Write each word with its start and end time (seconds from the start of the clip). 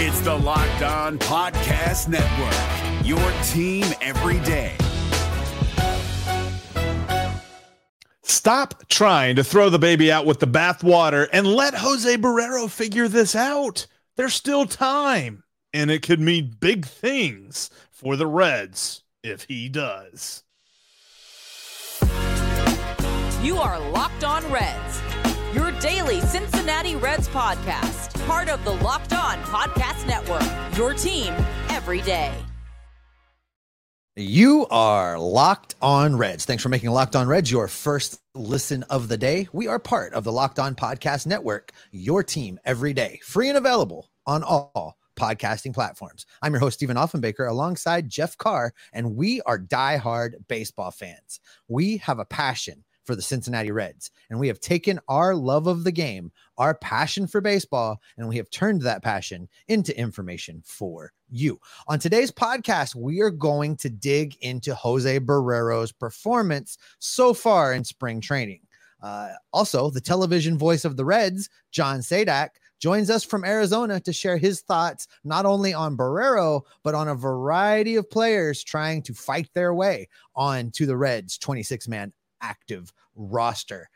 It's 0.00 0.20
the 0.20 0.32
Locked 0.32 0.82
On 0.82 1.18
Podcast 1.18 2.06
Network, 2.06 3.04
your 3.04 3.18
team 3.48 3.84
every 4.00 4.38
day. 4.46 4.76
Stop 8.22 8.86
trying 8.88 9.34
to 9.34 9.42
throw 9.42 9.70
the 9.70 9.80
baby 9.80 10.12
out 10.12 10.24
with 10.24 10.38
the 10.38 10.46
bathwater 10.46 11.26
and 11.32 11.48
let 11.48 11.74
Jose 11.74 12.16
Barrero 12.16 12.70
figure 12.70 13.08
this 13.08 13.34
out. 13.34 13.88
There's 14.14 14.34
still 14.34 14.66
time, 14.66 15.42
and 15.72 15.90
it 15.90 16.02
could 16.02 16.20
mean 16.20 16.54
big 16.60 16.86
things 16.86 17.68
for 17.90 18.14
the 18.14 18.28
Reds 18.28 19.02
if 19.24 19.46
he 19.48 19.68
does. 19.68 20.44
You 23.42 23.56
are 23.56 23.80
Locked 23.90 24.22
On 24.22 24.48
Reds, 24.52 25.00
your 25.54 25.72
daily 25.72 26.20
Cincinnati 26.20 26.96
Reds 26.96 27.28
podcast, 27.28 28.26
part 28.26 28.48
of 28.48 28.62
the 28.64 28.72
Locked 28.72 29.12
On 29.14 29.38
Podcast 29.44 30.06
Network, 30.06 30.42
your 30.76 30.92
team 30.94 31.32
every 31.70 32.02
day. 32.02 32.34
You 34.14 34.66
are 34.70 35.18
Locked 35.18 35.76
On 35.80 36.16
Reds. 36.16 36.44
Thanks 36.44 36.62
for 36.62 36.68
making 36.68 36.90
Locked 36.90 37.14
On 37.16 37.28
Reds 37.28 37.50
your 37.50 37.68
first 37.68 38.20
listen 38.34 38.82
of 38.84 39.08
the 39.08 39.16
day. 39.16 39.48
We 39.52 39.68
are 39.68 39.78
part 39.78 40.12
of 40.12 40.24
the 40.24 40.32
Locked 40.32 40.58
On 40.58 40.74
Podcast 40.74 41.26
Network, 41.26 41.72
your 41.92 42.22
team 42.22 42.58
every 42.64 42.92
day, 42.92 43.20
free 43.22 43.48
and 43.48 43.56
available 43.56 44.10
on 44.26 44.42
all 44.42 44.98
podcasting 45.18 45.72
platforms. 45.72 46.26
I'm 46.42 46.52
your 46.52 46.60
host, 46.60 46.74
Stephen 46.74 46.96
Offenbaker, 46.96 47.48
alongside 47.48 48.08
Jeff 48.08 48.36
Carr, 48.36 48.72
and 48.92 49.16
we 49.16 49.40
are 49.42 49.58
diehard 49.58 50.32
baseball 50.48 50.90
fans. 50.90 51.40
We 51.68 51.96
have 51.98 52.18
a 52.18 52.24
passion 52.24 52.84
for 53.08 53.16
the 53.16 53.22
Cincinnati 53.22 53.70
Reds. 53.70 54.10
And 54.28 54.38
we 54.38 54.48
have 54.48 54.60
taken 54.60 55.00
our 55.08 55.34
love 55.34 55.66
of 55.66 55.82
the 55.82 55.90
game, 55.90 56.30
our 56.58 56.74
passion 56.74 57.26
for 57.26 57.40
baseball, 57.40 58.02
and 58.18 58.28
we 58.28 58.36
have 58.36 58.50
turned 58.50 58.82
that 58.82 59.02
passion 59.02 59.48
into 59.66 59.98
information 59.98 60.62
for 60.62 61.14
you. 61.30 61.58
On 61.86 61.98
today's 61.98 62.30
podcast, 62.30 62.94
we 62.94 63.22
are 63.22 63.30
going 63.30 63.78
to 63.78 63.88
dig 63.88 64.36
into 64.42 64.74
Jose 64.74 65.20
Barrero's 65.20 65.90
performance 65.90 66.76
so 66.98 67.32
far 67.32 67.72
in 67.72 67.82
spring 67.82 68.20
training. 68.20 68.60
Uh, 69.02 69.30
also, 69.54 69.88
the 69.88 70.02
television 70.02 70.58
voice 70.58 70.84
of 70.84 70.98
the 70.98 71.04
Reds, 71.06 71.48
John 71.70 72.00
Sadak, 72.00 72.50
joins 72.78 73.08
us 73.08 73.24
from 73.24 73.42
Arizona 73.46 74.00
to 74.00 74.12
share 74.12 74.36
his 74.36 74.60
thoughts 74.60 75.08
not 75.24 75.46
only 75.46 75.72
on 75.72 75.96
Barrero, 75.96 76.60
but 76.82 76.94
on 76.94 77.08
a 77.08 77.14
variety 77.14 77.96
of 77.96 78.10
players 78.10 78.62
trying 78.62 79.00
to 79.04 79.14
fight 79.14 79.48
their 79.54 79.72
way 79.72 80.10
on 80.36 80.70
to 80.72 80.84
the 80.84 80.96
Reds 80.96 81.38
26 81.38 81.88
man 81.88 82.12
active 82.40 82.92
roster. 83.14 83.88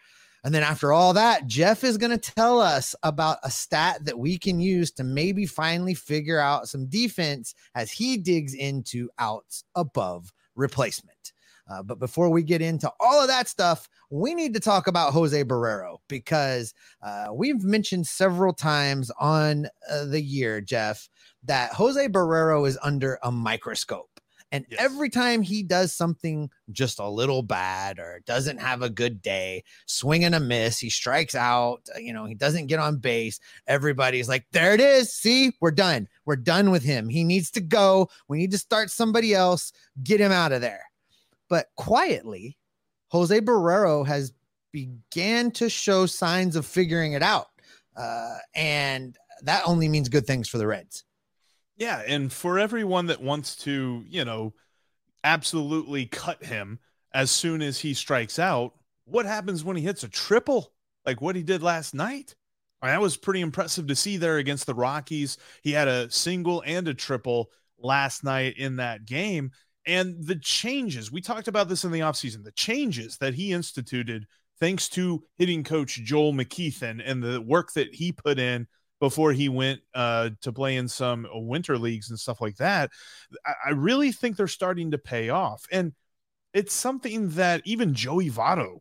And 0.44 0.52
then 0.52 0.64
after 0.64 0.92
all 0.92 1.12
that, 1.12 1.46
Jeff 1.46 1.84
is 1.84 1.96
going 1.96 2.18
to 2.18 2.32
tell 2.32 2.60
us 2.60 2.96
about 3.04 3.38
a 3.44 3.50
stat 3.50 4.04
that 4.04 4.18
we 4.18 4.38
can 4.38 4.58
use 4.58 4.90
to 4.92 5.04
maybe 5.04 5.46
finally 5.46 5.94
figure 5.94 6.40
out 6.40 6.68
some 6.68 6.86
defense 6.86 7.54
as 7.74 7.92
he 7.92 8.16
digs 8.16 8.54
into 8.54 9.08
outs 9.18 9.64
above 9.76 10.32
replacement. 10.56 11.32
Uh, 11.70 11.82
but 11.82 12.00
before 12.00 12.28
we 12.28 12.42
get 12.42 12.60
into 12.60 12.90
all 12.98 13.20
of 13.20 13.28
that 13.28 13.48
stuff, 13.48 13.88
we 14.10 14.34
need 14.34 14.52
to 14.52 14.60
talk 14.60 14.88
about 14.88 15.12
Jose 15.12 15.44
Barrero 15.44 15.98
because 16.08 16.74
uh, 17.02 17.28
we've 17.32 17.62
mentioned 17.62 18.06
several 18.06 18.52
times 18.52 19.10
on 19.18 19.66
uh, 19.88 20.04
the 20.04 20.20
year, 20.20 20.60
Jeff, 20.60 21.08
that 21.44 21.72
Jose 21.72 22.08
Barrero 22.08 22.66
is 22.66 22.78
under 22.82 23.18
a 23.22 23.30
microscope. 23.30 24.11
And 24.52 24.66
yes. 24.68 24.80
every 24.80 25.08
time 25.08 25.40
he 25.40 25.62
does 25.62 25.94
something 25.94 26.50
just 26.70 26.98
a 26.98 27.08
little 27.08 27.42
bad 27.42 27.98
or 27.98 28.20
doesn't 28.26 28.58
have 28.58 28.82
a 28.82 28.90
good 28.90 29.22
day, 29.22 29.64
swing 29.86 30.24
and 30.24 30.34
a 30.34 30.40
miss, 30.40 30.78
he 30.78 30.90
strikes 30.90 31.34
out, 31.34 31.88
uh, 31.96 31.98
you 31.98 32.12
know, 32.12 32.26
he 32.26 32.34
doesn't 32.34 32.66
get 32.66 32.78
on 32.78 32.98
base. 32.98 33.40
Everybody's 33.66 34.28
like, 34.28 34.44
there 34.52 34.74
it 34.74 34.80
is. 34.80 35.10
See, 35.10 35.52
we're 35.60 35.70
done. 35.70 36.06
We're 36.26 36.36
done 36.36 36.70
with 36.70 36.82
him. 36.82 37.08
He 37.08 37.24
needs 37.24 37.50
to 37.52 37.62
go. 37.62 38.10
We 38.28 38.36
need 38.36 38.50
to 38.50 38.58
start 38.58 38.90
somebody 38.90 39.32
else. 39.32 39.72
Get 40.02 40.20
him 40.20 40.32
out 40.32 40.52
of 40.52 40.60
there. 40.60 40.84
But 41.48 41.68
quietly, 41.76 42.58
Jose 43.08 43.40
Barrero 43.40 44.06
has 44.06 44.34
began 44.70 45.50
to 45.52 45.70
show 45.70 46.04
signs 46.06 46.56
of 46.56 46.66
figuring 46.66 47.14
it 47.14 47.22
out. 47.22 47.48
Uh, 47.96 48.36
and 48.54 49.16
that 49.42 49.62
only 49.66 49.88
means 49.88 50.08
good 50.08 50.26
things 50.26 50.48
for 50.48 50.58
the 50.58 50.66
Reds. 50.66 51.04
Yeah, 51.76 52.02
and 52.06 52.32
for 52.32 52.58
everyone 52.58 53.06
that 53.06 53.22
wants 53.22 53.56
to, 53.56 54.04
you 54.06 54.24
know, 54.24 54.54
absolutely 55.24 56.06
cut 56.06 56.44
him 56.44 56.78
as 57.14 57.30
soon 57.30 57.62
as 57.62 57.78
he 57.78 57.94
strikes 57.94 58.38
out, 58.38 58.74
what 59.04 59.26
happens 59.26 59.64
when 59.64 59.76
he 59.76 59.82
hits 59.82 60.04
a 60.04 60.08
triple 60.08 60.72
like 61.04 61.20
what 61.20 61.36
he 61.36 61.42
did 61.42 61.62
last 61.62 61.94
night? 61.94 62.34
I 62.80 62.86
mean, 62.86 62.94
that 62.94 63.00
was 63.00 63.16
pretty 63.16 63.40
impressive 63.40 63.86
to 63.86 63.96
see 63.96 64.16
there 64.16 64.38
against 64.38 64.66
the 64.66 64.74
Rockies. 64.74 65.38
He 65.62 65.72
had 65.72 65.88
a 65.88 66.10
single 66.10 66.62
and 66.66 66.88
a 66.88 66.94
triple 66.94 67.50
last 67.78 68.24
night 68.24 68.56
in 68.56 68.76
that 68.76 69.04
game. 69.04 69.52
And 69.86 70.24
the 70.24 70.36
changes, 70.36 71.10
we 71.10 71.20
talked 71.20 71.48
about 71.48 71.68
this 71.68 71.84
in 71.84 71.90
the 71.92 72.00
offseason, 72.00 72.44
the 72.44 72.52
changes 72.52 73.16
that 73.18 73.34
he 73.34 73.52
instituted 73.52 74.26
thanks 74.60 74.88
to 74.90 75.24
hitting 75.38 75.64
coach 75.64 75.94
Joel 76.04 76.32
McKeithan 76.32 77.02
and 77.04 77.22
the 77.22 77.40
work 77.40 77.72
that 77.72 77.92
he 77.92 78.12
put 78.12 78.38
in 78.38 78.68
before 79.02 79.32
he 79.32 79.48
went 79.48 79.80
uh, 79.96 80.30
to 80.42 80.52
play 80.52 80.76
in 80.76 80.86
some 80.86 81.26
winter 81.32 81.76
leagues 81.76 82.08
and 82.08 82.16
stuff 82.16 82.40
like 82.40 82.54
that. 82.54 82.88
I, 83.44 83.54
I 83.66 83.70
really 83.70 84.12
think 84.12 84.36
they're 84.36 84.46
starting 84.46 84.92
to 84.92 84.98
pay 84.98 85.28
off. 85.28 85.64
And 85.72 85.92
it's 86.54 86.72
something 86.72 87.30
that 87.30 87.62
even 87.64 87.94
Joey 87.94 88.30
Votto 88.30 88.78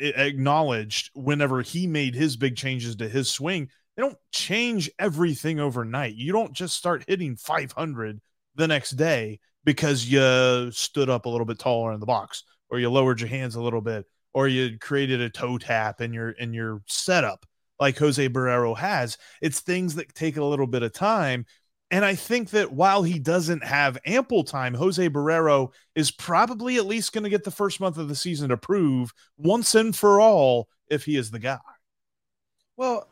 acknowledged 0.00 1.12
whenever 1.14 1.62
he 1.62 1.86
made 1.86 2.16
his 2.16 2.36
big 2.36 2.56
changes 2.56 2.96
to 2.96 3.08
his 3.08 3.30
swing. 3.30 3.68
They 3.96 4.02
don't 4.02 4.18
change 4.32 4.90
everything 4.98 5.60
overnight. 5.60 6.16
You 6.16 6.32
don't 6.32 6.52
just 6.52 6.76
start 6.76 7.04
hitting 7.06 7.36
500 7.36 8.20
the 8.56 8.66
next 8.66 8.90
day 8.92 9.38
because 9.62 10.04
you 10.04 10.72
stood 10.72 11.08
up 11.08 11.26
a 11.26 11.28
little 11.28 11.46
bit 11.46 11.60
taller 11.60 11.92
in 11.92 12.00
the 12.00 12.06
box 12.06 12.42
or 12.70 12.80
you 12.80 12.90
lowered 12.90 13.20
your 13.20 13.28
hands 13.28 13.54
a 13.54 13.62
little 13.62 13.82
bit 13.82 14.04
or 14.34 14.48
you 14.48 14.80
created 14.80 15.20
a 15.20 15.30
toe 15.30 15.58
tap 15.58 16.00
in 16.00 16.12
your 16.12 16.30
in 16.30 16.52
your 16.52 16.82
setup 16.86 17.46
like 17.80 17.98
Jose 17.98 18.28
Barrero 18.28 18.76
has. 18.76 19.18
It's 19.40 19.60
things 19.60 19.94
that 19.96 20.14
take 20.14 20.36
a 20.36 20.44
little 20.44 20.66
bit 20.66 20.82
of 20.82 20.92
time. 20.92 21.46
And 21.90 22.04
I 22.04 22.14
think 22.14 22.50
that 22.50 22.72
while 22.72 23.02
he 23.02 23.18
doesn't 23.18 23.64
have 23.64 23.98
ample 24.04 24.44
time, 24.44 24.74
Jose 24.74 25.08
Barrero 25.08 25.72
is 25.94 26.10
probably 26.10 26.76
at 26.76 26.86
least 26.86 27.12
going 27.12 27.24
to 27.24 27.30
get 27.30 27.44
the 27.44 27.50
first 27.50 27.80
month 27.80 27.96
of 27.96 28.08
the 28.08 28.14
season 28.14 28.50
to 28.50 28.58
prove 28.58 29.12
once 29.38 29.74
and 29.74 29.96
for 29.96 30.20
all 30.20 30.68
if 30.88 31.04
he 31.04 31.16
is 31.16 31.30
the 31.30 31.38
guy. 31.38 31.58
Well, 32.76 33.08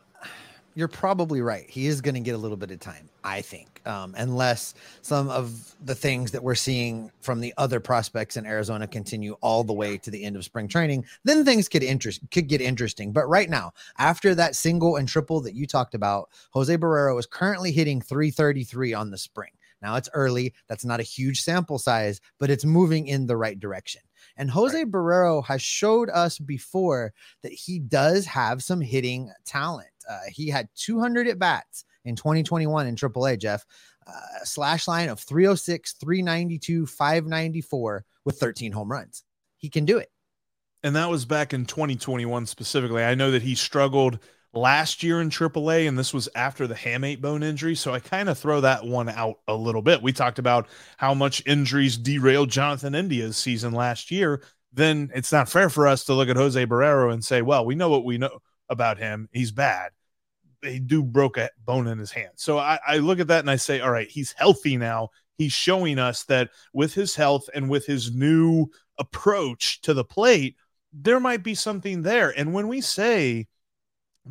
you're 0.77 0.89
probably 0.89 1.41
right. 1.41 1.69
He 1.71 1.87
is 1.87 2.03
going 2.03 2.15
to 2.17 2.21
get 2.21 2.35
a 2.35 2.39
little 2.39 2.59
bit 2.59 2.71
of 2.71 2.79
time, 2.81 3.09
I 3.25 3.41
think, 3.41 3.81
um, 3.87 4.15
unless 4.19 4.75
some 5.01 5.31
of 5.31 5.75
the 5.83 5.95
things 5.95 6.33
that 6.33 6.43
we're 6.43 6.55
seeing 6.55 7.11
from 7.23 7.41
the 7.41 7.55
other 7.57 7.81
prospects 7.81 8.37
in 8.37 8.45
Arizona 8.45 8.87
continue 8.87 9.33
all 9.41 9.65
the 9.65 9.73
way 9.73 9.97
to 9.97 10.11
the 10.11 10.23
end 10.23 10.37
of 10.37 10.45
spring 10.45 10.69
training. 10.69 11.07
Then 11.25 11.47
things 11.47 11.71
could 11.71 11.83
interest 11.83 12.21
could 12.31 12.47
get 12.47 12.61
interesting. 12.61 13.11
But 13.13 13.27
right 13.27 13.49
now, 13.49 13.73
after 13.97 14.35
that 14.35 14.55
single 14.55 14.97
and 14.97 15.09
triple 15.09 15.41
that 15.41 15.55
you 15.55 15.67
talked 15.67 15.95
about, 15.95 16.29
Jose 16.51 16.77
Barrero 16.77 17.19
is 17.19 17.27
currently 17.27 17.73
hitting 17.73 18.03
333 18.03 18.93
on 18.93 19.11
the 19.11 19.19
spring. 19.19 19.53
Now 19.81 19.97
it's 19.97 20.11
early. 20.13 20.53
That's 20.69 20.85
not 20.85 21.01
a 21.01 21.05
huge 21.05 21.41
sample 21.41 21.79
size, 21.79 22.21
but 22.39 22.51
it's 22.51 22.67
moving 22.67 23.07
in 23.07 23.27
the 23.27 23.37
right 23.37 23.59
direction. 23.59 24.03
And 24.37 24.51
Jose 24.51 24.77
right. 24.77 24.91
Barrero 24.91 25.45
has 25.47 25.63
showed 25.63 26.11
us 26.11 26.39
before 26.39 27.13
that 27.43 27.53
he 27.53 27.79
does 27.79 28.27
have 28.27 28.63
some 28.63 28.81
hitting 28.81 29.33
talent. 29.45 29.89
Uh, 30.09 30.19
he 30.31 30.49
had 30.49 30.69
200 30.77 31.29
at 31.29 31.39
bats 31.39 31.85
in 32.05 32.17
2021 32.17 32.87
in 32.87 32.97
AAA, 32.97 33.39
Jeff. 33.39 33.65
Uh, 34.07 34.45
slash 34.45 34.87
line 34.87 35.09
of 35.09 35.19
306, 35.19 35.95
392, 35.95 36.87
594 36.87 38.05
with 38.25 38.39
13 38.39 38.71
home 38.71 38.91
runs. 38.91 39.25
He 39.57 39.69
can 39.69 39.85
do 39.85 39.99
it. 39.99 40.11
And 40.85 40.95
that 40.95 41.11
was 41.11 41.25
back 41.25 41.53
in 41.53 41.67
2021 41.67 42.47
specifically. 42.47 43.03
I 43.03 43.17
know 43.17 43.33
that 43.33 43.43
he 43.43 43.57
struggled 43.57 44.21
last 44.57 45.03
year 45.03 45.21
in 45.21 45.31
AAA, 45.31 45.87
and 45.87 45.99
this 45.99 46.15
was 46.15 46.29
after 46.35 46.67
the 46.67 46.75
hamate 46.75 47.21
bone 47.21 47.43
injury. 47.43 47.75
So 47.75 47.93
I 47.93 48.01
kind 48.01 48.29
of 48.29 48.39
throw 48.39 48.61
that 48.63 48.85
one 48.85 49.09
out 49.09 49.37
a 49.47 49.55
little 49.55 49.83
bit. 49.83 50.03
We 50.03 50.13
talked 50.13 50.39
about 50.39 50.69
how 50.97 51.15
much 51.15 51.43
injuries 51.47 51.97
derailed 51.97 52.51
Jonathan 52.51 52.95
India's 52.95 53.37
season 53.37 53.73
last 53.73 54.11
year. 54.11 54.43
Then 54.73 55.11
it's 55.15 55.33
not 55.33 55.49
fair 55.49 55.71
for 55.71 55.87
us 55.87 56.05
to 56.05 56.15
look 56.15 56.29
at 56.29 56.37
Jose 56.37 56.67
Barrero 56.67 57.13
and 57.13 57.25
say, 57.25 57.43
well, 57.43 57.65
we 57.65 57.75
know 57.75 57.89
what 57.89 58.05
we 58.05 58.19
know 58.19 58.41
about 58.69 58.99
him. 58.99 59.29
He's 59.33 59.53
bad. 59.53 59.93
He 60.63 60.81
do 60.81 61.03
broke 61.03 61.37
a 61.37 61.51
bone 61.65 61.87
in 61.87 61.99
his 61.99 62.11
hand. 62.11 62.33
So 62.37 62.59
I, 62.59 62.79
I 62.87 62.99
look 62.99 63.21
at 63.21 63.29
that 63.29 63.41
and 63.41 63.51
I 63.51 63.57
say, 63.57 63.81
all 63.81 63.91
right, 63.91 64.09
he's 64.09 64.33
healthy 64.33 64.77
now. 64.77 65.11
He's 65.39 65.53
showing 65.53 65.99
us 65.99 66.25
that 66.25 66.51
with 66.73 66.95
his 66.95 67.15
health 67.15 67.49
and 67.55 67.69
with 67.69 67.87
his 67.87 68.15
new 68.15 68.69
approach 68.99 69.83
to 69.83 69.95
the 69.95 70.05
plate, 70.05 70.57
there 70.93 71.21
might 71.21 71.43
be 71.43 71.55
something 71.55 72.03
there. 72.03 72.31
And 72.37 72.55
when 72.55 72.69
we 72.69 72.81
say 72.81 73.47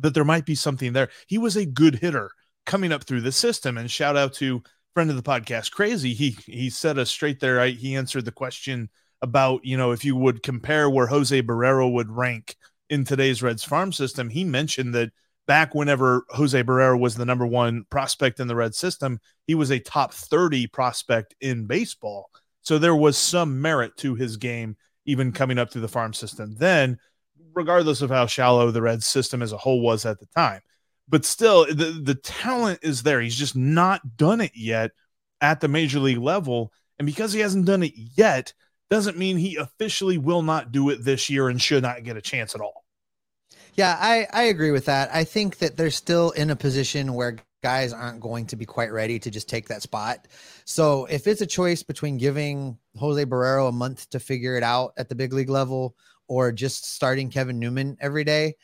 that 0.00 0.14
there 0.14 0.24
might 0.24 0.46
be 0.46 0.54
something 0.54 0.92
there. 0.92 1.08
He 1.26 1.38
was 1.38 1.56
a 1.56 1.66
good 1.66 1.96
hitter 1.96 2.30
coming 2.64 2.92
up 2.92 3.04
through 3.04 3.22
the 3.22 3.32
system. 3.32 3.78
And 3.78 3.90
shout 3.90 4.16
out 4.16 4.34
to 4.34 4.62
friend 4.94 5.10
of 5.10 5.16
the 5.16 5.22
podcast, 5.22 5.72
Crazy. 5.72 6.14
He 6.14 6.36
he 6.46 6.70
set 6.70 6.98
us 6.98 7.10
straight 7.10 7.40
there. 7.40 7.60
I, 7.60 7.68
he 7.70 7.96
answered 7.96 8.24
the 8.24 8.32
question 8.32 8.88
about 9.22 9.64
you 9.64 9.76
know 9.76 9.92
if 9.92 10.04
you 10.04 10.16
would 10.16 10.42
compare 10.42 10.90
where 10.90 11.06
Jose 11.06 11.42
Barrero 11.42 11.92
would 11.92 12.10
rank 12.10 12.56
in 12.88 13.04
today's 13.04 13.42
Reds 13.42 13.64
farm 13.64 13.92
system. 13.92 14.30
He 14.30 14.44
mentioned 14.44 14.94
that 14.94 15.10
back 15.46 15.74
whenever 15.74 16.24
Jose 16.30 16.62
Barrero 16.62 16.98
was 16.98 17.14
the 17.14 17.24
number 17.24 17.46
one 17.46 17.84
prospect 17.90 18.40
in 18.40 18.48
the 18.48 18.56
red 18.56 18.74
system, 18.74 19.20
he 19.46 19.54
was 19.54 19.70
a 19.70 19.78
top 19.78 20.12
30 20.12 20.66
prospect 20.68 21.34
in 21.40 21.66
baseball. 21.66 22.30
So 22.62 22.78
there 22.78 22.96
was 22.96 23.16
some 23.16 23.60
merit 23.60 23.96
to 23.98 24.14
his 24.14 24.36
game, 24.36 24.76
even 25.04 25.32
coming 25.32 25.58
up 25.58 25.70
through 25.70 25.82
the 25.82 25.88
farm 25.88 26.12
system. 26.12 26.56
Then, 26.56 26.98
regardless 27.56 28.02
of 28.02 28.10
how 28.10 28.26
shallow 28.26 28.70
the 28.70 28.82
red 28.82 29.02
system 29.02 29.42
as 29.42 29.52
a 29.52 29.56
whole 29.56 29.80
was 29.80 30.06
at 30.06 30.20
the 30.20 30.26
time, 30.26 30.60
but 31.08 31.24
still, 31.24 31.66
the, 31.66 32.00
the 32.02 32.14
talent 32.14 32.80
is 32.82 33.02
there. 33.02 33.20
He's 33.20 33.36
just 33.36 33.56
not 33.56 34.16
done 34.16 34.40
it 34.40 34.52
yet 34.54 34.90
at 35.40 35.60
the 35.60 35.68
major 35.68 35.98
league 35.98 36.18
level. 36.18 36.72
And 36.98 37.06
because 37.06 37.32
he 37.32 37.40
hasn't 37.40 37.66
done 37.66 37.82
it 37.82 37.92
yet, 37.94 38.52
doesn't 38.90 39.18
mean 39.18 39.36
he 39.36 39.56
officially 39.56 40.18
will 40.18 40.42
not 40.42 40.72
do 40.72 40.90
it 40.90 41.04
this 41.04 41.28
year 41.30 41.48
and 41.48 41.60
should 41.60 41.82
not 41.82 42.04
get 42.04 42.16
a 42.16 42.22
chance 42.22 42.54
at 42.54 42.60
all. 42.60 42.84
Yeah, 43.74 43.96
I, 44.00 44.26
I 44.32 44.42
agree 44.44 44.70
with 44.70 44.86
that. 44.86 45.10
I 45.12 45.24
think 45.24 45.58
that 45.58 45.76
they're 45.76 45.90
still 45.90 46.30
in 46.30 46.50
a 46.50 46.56
position 46.56 47.14
where 47.14 47.36
guys 47.62 47.92
aren't 47.92 48.20
going 48.20 48.46
to 48.46 48.56
be 48.56 48.64
quite 48.64 48.92
ready 48.92 49.18
to 49.18 49.30
just 49.30 49.48
take 49.48 49.68
that 49.68 49.82
spot. 49.82 50.28
So 50.64 51.04
if 51.06 51.26
it's 51.26 51.40
a 51.40 51.46
choice 51.46 51.82
between 51.82 52.16
giving 52.16 52.78
Jose 52.96 53.24
Barrero 53.24 53.68
a 53.68 53.72
month 53.72 54.08
to 54.10 54.20
figure 54.20 54.56
it 54.56 54.62
out 54.62 54.92
at 54.96 55.08
the 55.08 55.14
big 55.14 55.32
league 55.32 55.50
level 55.50 55.96
or 56.28 56.52
just 56.52 56.94
starting 56.94 57.30
Kevin 57.30 57.58
Newman 57.58 57.96
every 58.00 58.24
day, 58.24 58.56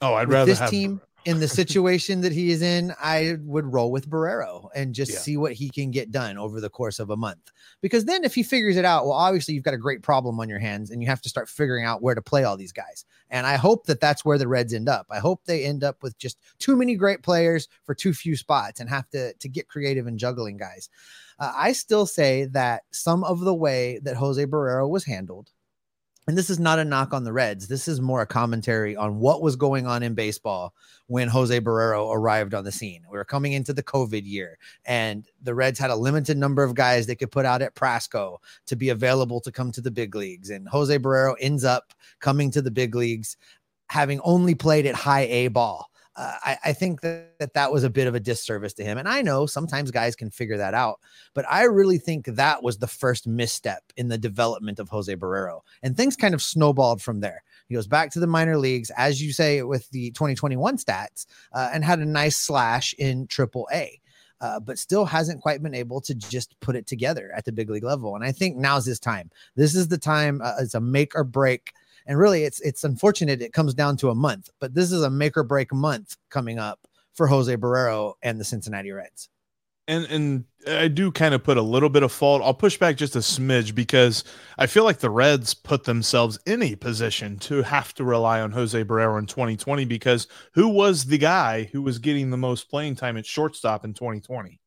oh, 0.00 0.14
I'd 0.14 0.28
rather 0.28 0.54
this 0.54 0.70
team 0.70 1.00
in 1.24 1.40
the 1.40 1.48
situation 1.60 2.20
that 2.20 2.32
he 2.32 2.50
is 2.50 2.62
in, 2.62 2.94
I 3.00 3.36
would 3.40 3.72
roll 3.72 3.90
with 3.90 4.08
Barrero 4.08 4.68
and 4.74 4.94
just 4.94 5.12
yeah. 5.12 5.18
see 5.18 5.36
what 5.36 5.52
he 5.52 5.70
can 5.70 5.90
get 5.90 6.10
done 6.10 6.38
over 6.38 6.60
the 6.60 6.70
course 6.70 6.98
of 6.98 7.10
a 7.10 7.16
month. 7.16 7.50
Because 7.80 8.04
then 8.04 8.24
if 8.24 8.34
he 8.34 8.42
figures 8.42 8.76
it 8.76 8.84
out, 8.84 9.04
well, 9.04 9.14
obviously 9.14 9.54
you've 9.54 9.64
got 9.64 9.74
a 9.74 9.78
great 9.78 10.02
problem 10.02 10.38
on 10.40 10.48
your 10.48 10.58
hands 10.58 10.90
and 10.90 11.02
you 11.02 11.08
have 11.08 11.22
to 11.22 11.28
start 11.28 11.48
figuring 11.48 11.84
out 11.84 12.02
where 12.02 12.14
to 12.14 12.22
play 12.22 12.44
all 12.44 12.56
these 12.56 12.72
guys. 12.72 13.04
And 13.30 13.46
I 13.46 13.56
hope 13.56 13.86
that 13.86 14.00
that's 14.00 14.24
where 14.24 14.38
the 14.38 14.48
Reds 14.48 14.74
end 14.74 14.88
up. 14.88 15.06
I 15.10 15.18
hope 15.18 15.44
they 15.44 15.64
end 15.64 15.82
up 15.82 16.02
with 16.02 16.16
just 16.18 16.38
too 16.58 16.76
many 16.76 16.94
great 16.94 17.22
players 17.22 17.68
for 17.84 17.94
too 17.94 18.12
few 18.12 18.36
spots 18.36 18.80
and 18.80 18.88
have 18.88 19.08
to 19.10 19.34
to 19.34 19.48
get 19.48 19.68
creative 19.68 20.06
in 20.06 20.18
juggling 20.18 20.56
guys. 20.56 20.88
Uh, 21.38 21.52
I 21.56 21.72
still 21.72 22.06
say 22.06 22.44
that 22.46 22.82
some 22.92 23.24
of 23.24 23.40
the 23.40 23.54
way 23.54 23.98
that 24.04 24.16
Jose 24.16 24.44
Barrero 24.46 24.88
was 24.88 25.04
handled 25.04 25.50
and 26.26 26.38
this 26.38 26.48
is 26.48 26.58
not 26.58 26.78
a 26.78 26.84
knock 26.84 27.12
on 27.12 27.24
the 27.24 27.32
Reds. 27.32 27.68
This 27.68 27.86
is 27.86 28.00
more 28.00 28.22
a 28.22 28.26
commentary 28.26 28.96
on 28.96 29.18
what 29.18 29.42
was 29.42 29.56
going 29.56 29.86
on 29.86 30.02
in 30.02 30.14
baseball 30.14 30.74
when 31.06 31.28
Jose 31.28 31.60
Barrero 31.60 32.14
arrived 32.14 32.54
on 32.54 32.64
the 32.64 32.72
scene. 32.72 33.02
We 33.10 33.18
were 33.18 33.24
coming 33.24 33.52
into 33.52 33.72
the 33.72 33.82
COVID 33.82 34.22
year, 34.24 34.58
and 34.86 35.26
the 35.42 35.54
Reds 35.54 35.78
had 35.78 35.90
a 35.90 35.96
limited 35.96 36.38
number 36.38 36.64
of 36.64 36.74
guys 36.74 37.06
they 37.06 37.14
could 37.14 37.30
put 37.30 37.44
out 37.44 37.62
at 37.62 37.74
Prasco 37.74 38.38
to 38.66 38.76
be 38.76 38.88
available 38.88 39.40
to 39.40 39.52
come 39.52 39.70
to 39.72 39.80
the 39.80 39.90
big 39.90 40.14
leagues. 40.14 40.50
And 40.50 40.68
Jose 40.68 40.98
Barrero 40.98 41.34
ends 41.40 41.64
up 41.64 41.92
coming 42.20 42.50
to 42.52 42.62
the 42.62 42.70
big 42.70 42.94
leagues 42.94 43.36
having 43.90 44.20
only 44.20 44.54
played 44.54 44.86
at 44.86 44.94
high 44.94 45.26
A 45.26 45.48
ball 45.48 45.90
uh, 46.16 46.34
I, 46.42 46.58
I, 46.66 46.72
think 46.72 47.00
that, 47.00 47.38
that 47.40 47.54
that 47.54 47.72
was 47.72 47.82
a 47.82 47.90
bit 47.90 48.06
of 48.06 48.14
a 48.14 48.20
disservice 48.20 48.72
to 48.74 48.84
him. 48.84 48.98
And 48.98 49.08
I 49.08 49.20
know 49.20 49.46
sometimes 49.46 49.90
guys 49.90 50.14
can 50.14 50.30
figure 50.30 50.56
that 50.56 50.72
out, 50.72 51.00
but 51.34 51.44
I 51.50 51.64
really 51.64 51.98
think 51.98 52.26
that 52.26 52.62
was 52.62 52.78
the 52.78 52.86
first 52.86 53.26
misstep 53.26 53.82
in 53.96 54.08
the 54.08 54.18
development 54.18 54.78
of 54.78 54.88
Jose 54.88 55.14
Barrero. 55.16 55.60
And 55.82 55.96
things 55.96 56.14
kind 56.14 56.32
of 56.32 56.42
snowballed 56.42 57.02
from 57.02 57.20
there. 57.20 57.42
He 57.68 57.74
goes 57.74 57.88
back 57.88 58.10
to 58.12 58.20
the 58.20 58.28
minor 58.28 58.56
leagues, 58.56 58.90
as 58.96 59.20
you 59.20 59.32
say, 59.32 59.62
with 59.62 59.90
the 59.90 60.10
2021 60.12 60.78
stats, 60.78 61.26
uh, 61.52 61.70
and 61.72 61.84
had 61.84 61.98
a 61.98 62.04
nice 62.04 62.36
slash 62.36 62.94
in 62.94 63.26
triple 63.26 63.68
A. 63.72 64.00
Uh, 64.40 64.60
but 64.60 64.78
still 64.78 65.06
hasn't 65.06 65.40
quite 65.40 65.62
been 65.62 65.74
able 65.74 66.00
to 66.02 66.14
just 66.14 66.58
put 66.60 66.76
it 66.76 66.86
together 66.86 67.30
at 67.34 67.44
the 67.44 67.52
big 67.52 67.70
league 67.70 67.84
level. 67.84 68.14
And 68.14 68.22
I 68.22 68.30
think 68.30 68.56
now's 68.56 68.84
his 68.84 69.00
time. 69.00 69.30
This 69.56 69.74
is 69.74 69.88
the 69.88 69.96
time. 69.96 70.42
Uh, 70.44 70.56
it's 70.58 70.74
a 70.74 70.80
make 70.80 71.16
or 71.16 71.24
break 71.24 71.72
and 72.06 72.18
really, 72.18 72.44
it's 72.44 72.60
it's 72.60 72.84
unfortunate 72.84 73.40
it 73.40 73.52
comes 73.52 73.74
down 73.74 73.96
to 73.98 74.10
a 74.10 74.14
month, 74.14 74.50
but 74.60 74.74
this 74.74 74.92
is 74.92 75.02
a 75.02 75.10
make 75.10 75.36
or 75.36 75.42
break 75.42 75.72
month 75.72 76.16
coming 76.30 76.58
up 76.58 76.80
for 77.14 77.26
Jose 77.26 77.56
Barrero 77.56 78.14
and 78.22 78.38
the 78.38 78.44
Cincinnati 78.44 78.90
Reds. 78.90 79.28
And 79.86 80.04
and 80.06 80.44
I 80.66 80.88
do 80.88 81.12
kind 81.12 81.34
of 81.34 81.44
put 81.44 81.56
a 81.56 81.62
little 81.62 81.90
bit 81.90 82.02
of 82.02 82.10
fault. 82.10 82.42
I'll 82.42 82.54
push 82.54 82.78
back 82.78 82.96
just 82.96 83.16
a 83.16 83.20
smidge 83.20 83.74
because 83.74 84.24
I 84.58 84.66
feel 84.66 84.84
like 84.84 84.98
the 84.98 85.10
Reds 85.10 85.52
put 85.52 85.84
themselves 85.84 86.38
in 86.46 86.62
a 86.62 86.74
position 86.74 87.38
to 87.40 87.62
have 87.62 87.92
to 87.94 88.04
rely 88.04 88.40
on 88.40 88.50
Jose 88.52 88.82
Barrero 88.84 89.18
in 89.18 89.26
2020 89.26 89.84
because 89.84 90.26
who 90.52 90.68
was 90.68 91.04
the 91.04 91.18
guy 91.18 91.64
who 91.64 91.82
was 91.82 91.98
getting 91.98 92.30
the 92.30 92.36
most 92.36 92.70
playing 92.70 92.96
time 92.96 93.16
at 93.16 93.26
shortstop 93.26 93.84
in 93.84 93.92
2020? 93.92 94.58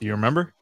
Do 0.00 0.06
you 0.06 0.12
remember? 0.12 0.54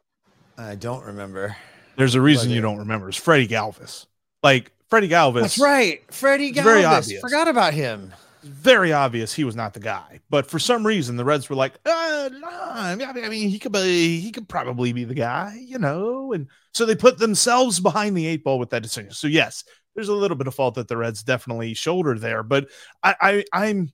I 0.58 0.74
don't 0.74 1.04
remember. 1.04 1.56
There's 1.96 2.14
a 2.14 2.20
reason 2.20 2.50
you 2.50 2.60
don't 2.60 2.78
remember. 2.78 3.08
It's 3.08 3.16
Freddie 3.16 3.48
Galvis. 3.48 4.06
Like 4.42 4.72
Freddie 4.90 5.08
Galvis. 5.08 5.42
That's 5.42 5.58
right. 5.58 6.02
Freddie 6.12 6.52
Galvis. 6.52 6.64
Very 6.64 6.84
obvious. 6.84 7.20
Forgot 7.20 7.48
about 7.48 7.74
him. 7.74 8.12
Very 8.42 8.92
obvious 8.92 9.32
he 9.32 9.44
was 9.44 9.56
not 9.56 9.72
the 9.72 9.80
guy. 9.80 10.20
But 10.28 10.46
for 10.46 10.58
some 10.58 10.86
reason, 10.86 11.16
the 11.16 11.24
Reds 11.24 11.48
were 11.48 11.56
like, 11.56 11.74
uh, 11.86 12.28
nah, 12.32 12.50
I 12.74 13.28
mean, 13.28 13.48
he 13.48 13.58
could 13.58 13.72
be, 13.72 14.20
he 14.20 14.30
could 14.30 14.48
probably 14.48 14.92
be 14.92 15.04
the 15.04 15.14
guy, 15.14 15.58
you 15.66 15.78
know. 15.78 16.32
And 16.34 16.48
so 16.72 16.84
they 16.84 16.94
put 16.94 17.18
themselves 17.18 17.80
behind 17.80 18.16
the 18.16 18.26
eight 18.26 18.44
ball 18.44 18.58
with 18.58 18.70
that 18.70 18.82
decision. 18.82 19.12
So 19.12 19.28
yes, 19.28 19.64
there's 19.94 20.10
a 20.10 20.14
little 20.14 20.36
bit 20.36 20.46
of 20.46 20.54
fault 20.54 20.74
that 20.74 20.88
the 20.88 20.96
Reds 20.96 21.22
definitely 21.22 21.72
shouldered 21.72 22.20
there. 22.20 22.42
But 22.42 22.68
I, 23.02 23.14
I 23.20 23.44
I'm 23.52 23.92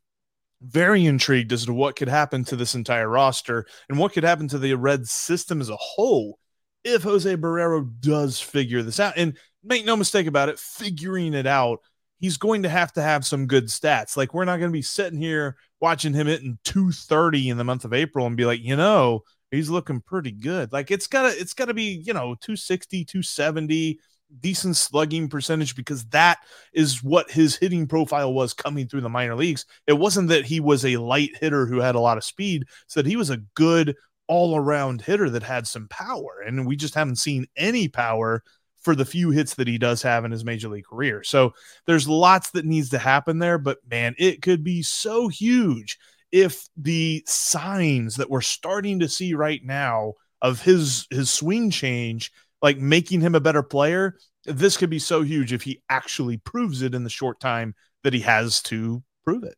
very 0.60 1.06
intrigued 1.06 1.52
as 1.52 1.66
to 1.66 1.72
what 1.72 1.94
could 1.94 2.08
happen 2.08 2.42
to 2.44 2.56
this 2.56 2.74
entire 2.74 3.08
roster 3.08 3.66
and 3.88 3.98
what 3.98 4.12
could 4.12 4.24
happen 4.24 4.48
to 4.48 4.58
the 4.58 4.74
Reds 4.74 5.12
system 5.12 5.60
as 5.60 5.70
a 5.70 5.76
whole 5.76 6.39
if 6.84 7.02
Jose 7.02 7.36
Barrero 7.36 7.88
does 8.00 8.40
figure 8.40 8.82
this 8.82 9.00
out. 9.00 9.14
And 9.16 9.36
make 9.62 9.84
no 9.84 9.96
mistake 9.96 10.26
about 10.26 10.48
it, 10.48 10.58
figuring 10.58 11.34
it 11.34 11.46
out, 11.46 11.80
he's 12.18 12.36
going 12.36 12.62
to 12.62 12.68
have 12.68 12.92
to 12.92 13.02
have 13.02 13.26
some 13.26 13.46
good 13.46 13.66
stats. 13.66 14.16
Like 14.16 14.34
we're 14.34 14.44
not 14.44 14.58
going 14.58 14.70
to 14.70 14.76
be 14.76 14.82
sitting 14.82 15.18
here 15.18 15.56
watching 15.80 16.14
him 16.14 16.26
hitting 16.26 16.58
230 16.64 17.48
in 17.48 17.56
the 17.56 17.64
month 17.64 17.84
of 17.84 17.92
April 17.92 18.26
and 18.26 18.36
be 18.36 18.44
like, 18.44 18.60
you 18.62 18.76
know, 18.76 19.24
he's 19.50 19.70
looking 19.70 20.00
pretty 20.00 20.32
good. 20.32 20.72
Like 20.72 20.90
it's 20.90 21.06
gotta, 21.06 21.38
it's 21.38 21.54
gotta 21.54 21.74
be, 21.74 22.02
you 22.04 22.12
know, 22.12 22.34
260, 22.40 23.04
270, 23.04 23.98
decent 24.38 24.76
slugging 24.76 25.28
percentage 25.28 25.74
because 25.74 26.04
that 26.06 26.38
is 26.72 27.02
what 27.02 27.30
his 27.30 27.56
hitting 27.56 27.86
profile 27.86 28.32
was 28.32 28.54
coming 28.54 28.86
through 28.86 29.00
the 29.00 29.08
minor 29.08 29.34
leagues. 29.34 29.66
It 29.86 29.94
wasn't 29.94 30.28
that 30.28 30.44
he 30.44 30.60
was 30.60 30.84
a 30.84 30.98
light 30.98 31.36
hitter 31.40 31.66
who 31.66 31.80
had 31.80 31.94
a 31.94 32.00
lot 32.00 32.16
of 32.16 32.24
speed, 32.24 32.66
so 32.86 33.02
that 33.02 33.08
he 33.08 33.16
was 33.16 33.30
a 33.30 33.42
good 33.54 33.96
all 34.30 34.54
around 34.56 35.02
hitter 35.02 35.28
that 35.28 35.42
had 35.42 35.66
some 35.66 35.88
power. 35.88 36.40
And 36.46 36.64
we 36.64 36.76
just 36.76 36.94
haven't 36.94 37.16
seen 37.16 37.46
any 37.56 37.88
power 37.88 38.44
for 38.78 38.94
the 38.94 39.04
few 39.04 39.30
hits 39.30 39.54
that 39.54 39.66
he 39.66 39.76
does 39.76 40.02
have 40.02 40.24
in 40.24 40.30
his 40.30 40.44
major 40.44 40.68
league 40.68 40.84
career. 40.84 41.24
So 41.24 41.52
there's 41.86 42.08
lots 42.08 42.50
that 42.50 42.64
needs 42.64 42.90
to 42.90 42.98
happen 42.98 43.40
there, 43.40 43.58
but 43.58 43.78
man, 43.90 44.14
it 44.18 44.40
could 44.40 44.62
be 44.62 44.82
so 44.82 45.26
huge 45.26 45.98
if 46.30 46.68
the 46.76 47.24
signs 47.26 48.14
that 48.16 48.30
we're 48.30 48.40
starting 48.40 49.00
to 49.00 49.08
see 49.08 49.34
right 49.34 49.62
now 49.64 50.12
of 50.40 50.62
his 50.62 51.08
his 51.10 51.28
swing 51.28 51.68
change 51.68 52.30
like 52.62 52.78
making 52.78 53.20
him 53.20 53.34
a 53.34 53.40
better 53.40 53.64
player, 53.64 54.16
this 54.44 54.76
could 54.76 54.90
be 54.90 55.00
so 55.00 55.22
huge 55.22 55.52
if 55.52 55.62
he 55.62 55.82
actually 55.88 56.36
proves 56.36 56.82
it 56.82 56.94
in 56.94 57.02
the 57.02 57.10
short 57.10 57.40
time 57.40 57.74
that 58.04 58.14
he 58.14 58.20
has 58.20 58.62
to 58.62 59.02
prove 59.24 59.42
it. 59.42 59.56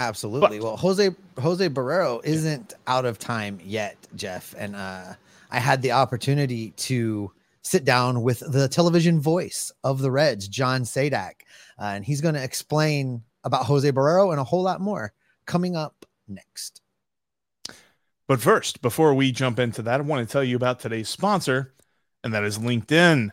Absolutely. 0.00 0.58
But, 0.58 0.64
well, 0.64 0.76
Jose 0.78 1.10
Jose 1.38 1.68
Barrero 1.68 2.24
isn't 2.24 2.72
out 2.86 3.04
of 3.04 3.18
time 3.18 3.60
yet, 3.62 3.96
Jeff, 4.16 4.54
and 4.58 4.74
uh 4.74 5.14
I 5.50 5.58
had 5.58 5.82
the 5.82 5.92
opportunity 5.92 6.70
to 6.70 7.32
sit 7.62 7.84
down 7.84 8.22
with 8.22 8.40
the 8.40 8.68
television 8.68 9.20
voice 9.20 9.72
of 9.84 10.00
the 10.00 10.10
Reds, 10.10 10.48
John 10.48 10.82
Sadak, 10.82 11.42
uh, 11.78 11.84
and 11.84 12.04
he's 12.04 12.20
going 12.20 12.34
to 12.34 12.42
explain 12.42 13.22
about 13.44 13.66
Jose 13.66 13.90
Barrero 13.90 14.30
and 14.30 14.40
a 14.40 14.44
whole 14.44 14.62
lot 14.62 14.80
more 14.80 15.12
coming 15.46 15.76
up 15.76 16.06
next. 16.28 16.80
But 18.28 18.40
first, 18.40 18.80
before 18.80 19.12
we 19.12 19.32
jump 19.32 19.58
into 19.58 19.82
that, 19.82 20.00
I 20.00 20.02
want 20.04 20.26
to 20.26 20.32
tell 20.32 20.44
you 20.44 20.54
about 20.54 20.78
today's 20.78 21.08
sponsor, 21.08 21.74
and 22.22 22.32
that 22.32 22.44
is 22.44 22.58
LinkedIn. 22.58 23.30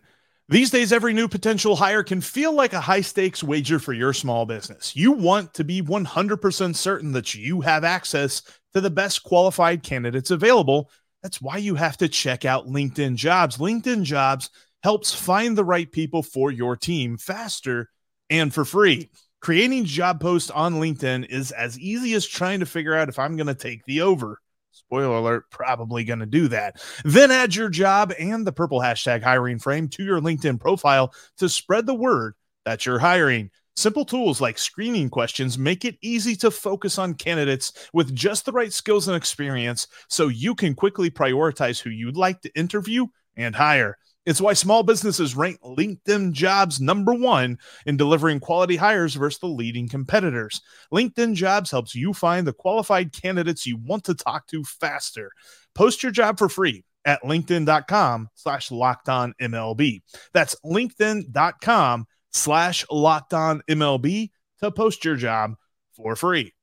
These 0.50 0.70
days, 0.70 0.94
every 0.94 1.14
new 1.14 1.28
potential 1.28 1.76
hire 1.76 2.04
can 2.04 2.22
feel 2.22 2.54
like 2.54 2.74
a 2.74 2.80
high 2.80 3.02
stakes 3.02 3.44
wager 3.44 3.80
for 3.80 3.92
your 3.92 4.14
small 4.14 4.46
business. 4.46 4.96
You 4.96 5.12
want 5.12 5.54
to 5.56 5.66
be 5.66 5.82
100% 5.82 6.76
certain 6.76 7.12
that 7.12 7.36
you 7.36 7.62
have 7.62 7.84
access 7.84 8.42
to 8.74 8.80
the 8.80 8.90
best 8.90 9.24
qualified 9.24 9.84
candidates 9.84 10.32
available 10.32 10.90
that's 11.24 11.42
why 11.42 11.58
you 11.58 11.76
have 11.76 11.98
to 11.98 12.08
check 12.08 12.46
out 12.46 12.68
LinkedIn 12.68 13.16
Jobs. 13.16 13.58
LinkedIn 13.58 14.04
Jobs 14.04 14.50
helps 14.84 15.14
find 15.14 15.58
the 15.58 15.64
right 15.66 15.92
people 15.92 16.24
for 16.24 16.52
your 16.52 16.76
team 16.76 17.18
faster 17.18 17.90
and 18.30 18.54
for 18.54 18.64
free. 18.64 19.10
Creating 19.42 19.86
job 19.86 20.20
posts 20.20 20.50
on 20.50 20.76
LinkedIn 20.76 21.30
is 21.30 21.52
as 21.52 21.80
easy 21.80 22.14
as 22.14 22.26
trying 22.26 22.60
to 22.60 22.66
figure 22.66 22.96
out 22.96 23.10
if 23.10 23.20
I'm 23.20 23.36
going 23.36 23.48
to 23.48 23.56
take 23.56 23.84
the 23.86 24.02
over. 24.02 24.40
Spoiler 24.88 25.18
alert, 25.18 25.50
probably 25.52 26.06
going 26.06 26.20
to 26.20 26.26
do 26.26 26.48
that. 26.48 26.82
Then 27.04 27.30
add 27.30 27.54
your 27.54 27.68
job 27.68 28.14
and 28.18 28.48
the 28.48 28.54
purple 28.54 28.80
hashtag 28.80 29.22
hiring 29.22 29.60
frame 29.60 29.90
to 29.90 30.04
your 30.04 30.22
LinkedIn 30.22 30.62
profile 30.62 31.14
to 31.40 31.50
spread 31.50 31.86
the 31.86 31.94
word 31.94 32.36
that 32.64 32.86
you're 32.86 33.00
hiring. 33.00 33.52
Simple 33.76 34.06
tools 34.06 34.40
like 34.40 34.58
screening 34.58 35.10
questions 35.10 35.58
make 35.58 35.84
it 35.84 35.98
easy 36.02 36.38
to 36.38 36.50
focus 36.50 36.98
on 36.98 37.16
candidates 37.16 37.90
with 37.92 38.16
just 38.16 38.46
the 38.46 38.54
right 38.54 38.72
skills 38.72 39.10
and 39.10 39.18
experience 39.18 39.88
so 40.08 40.30
you 40.30 40.56
can 40.56 40.74
quickly 40.74 41.12
prioritize 41.12 41.82
who 41.82 41.90
you'd 41.90 42.16
like 42.16 42.40
to 42.42 42.58
interview 42.58 43.08
and 43.36 43.56
hire. 43.56 43.98
It's 44.28 44.42
why 44.42 44.52
small 44.52 44.84
businesses 44.84 45.38
rank 45.38 45.62
LinkedIn 45.62 46.34
jobs 46.34 46.82
number 46.82 47.14
one 47.14 47.60
in 47.86 47.96
delivering 47.96 48.42
quality 48.42 48.76
hires 48.76 49.16
versus 49.16 49.40
the 49.40 49.48
leading 49.48 49.88
competitors. 49.88 50.60
LinkedIn 50.94 51.34
jobs 51.34 51.72
helps 51.72 51.96
you 51.96 52.14
find 52.14 52.46
the 52.46 52.52
qualified 52.52 53.14
candidates 53.14 53.66
you 53.66 53.78
want 53.78 54.04
to 54.04 54.14
talk 54.14 54.46
to 54.48 54.66
faster. 54.66 55.32
Post 55.74 56.04
your 56.04 56.12
job 56.12 56.38
for 56.38 56.50
free 56.50 56.84
at 57.06 57.24
linkedin.com 57.24 58.28
slash 58.36 58.70
locked 58.70 59.08
on 59.08 59.34
MLB. 59.42 60.02
That's 60.34 60.58
linkedin.com 60.66 62.06
slash 62.34 62.86
locked 62.92 63.34
on 63.34 63.62
MLB 63.70 64.32
to 64.60 64.72
post 64.72 65.06
your 65.06 65.16
job 65.16 65.54
for 65.96 66.18
free. 66.18 66.54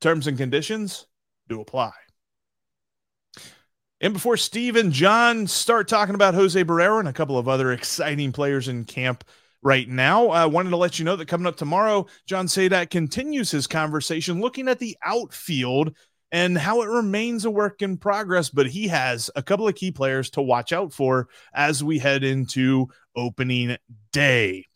Terms 0.00 0.26
and 0.26 0.38
conditions 0.38 1.06
do 1.46 1.60
apply. 1.60 2.01
And 4.02 4.12
before 4.12 4.36
Steve 4.36 4.74
and 4.74 4.90
John 4.90 5.46
start 5.46 5.86
talking 5.86 6.16
about 6.16 6.34
Jose 6.34 6.62
Barrero 6.64 6.98
and 6.98 7.06
a 7.06 7.12
couple 7.12 7.38
of 7.38 7.46
other 7.46 7.70
exciting 7.70 8.32
players 8.32 8.66
in 8.66 8.84
camp 8.84 9.22
right 9.62 9.88
now, 9.88 10.26
I 10.26 10.44
wanted 10.46 10.70
to 10.70 10.76
let 10.76 10.98
you 10.98 11.04
know 11.04 11.14
that 11.14 11.28
coming 11.28 11.46
up 11.46 11.56
tomorrow, 11.56 12.06
John 12.26 12.48
Sadak 12.48 12.90
continues 12.90 13.52
his 13.52 13.68
conversation 13.68 14.40
looking 14.40 14.66
at 14.66 14.80
the 14.80 14.96
outfield 15.04 15.94
and 16.32 16.58
how 16.58 16.82
it 16.82 16.88
remains 16.88 17.44
a 17.44 17.50
work 17.50 17.80
in 17.80 17.96
progress. 17.96 18.50
But 18.50 18.66
he 18.66 18.88
has 18.88 19.30
a 19.36 19.42
couple 19.42 19.68
of 19.68 19.76
key 19.76 19.92
players 19.92 20.30
to 20.30 20.42
watch 20.42 20.72
out 20.72 20.92
for 20.92 21.28
as 21.54 21.84
we 21.84 22.00
head 22.00 22.24
into 22.24 22.88
opening 23.14 23.76
day. 24.10 24.66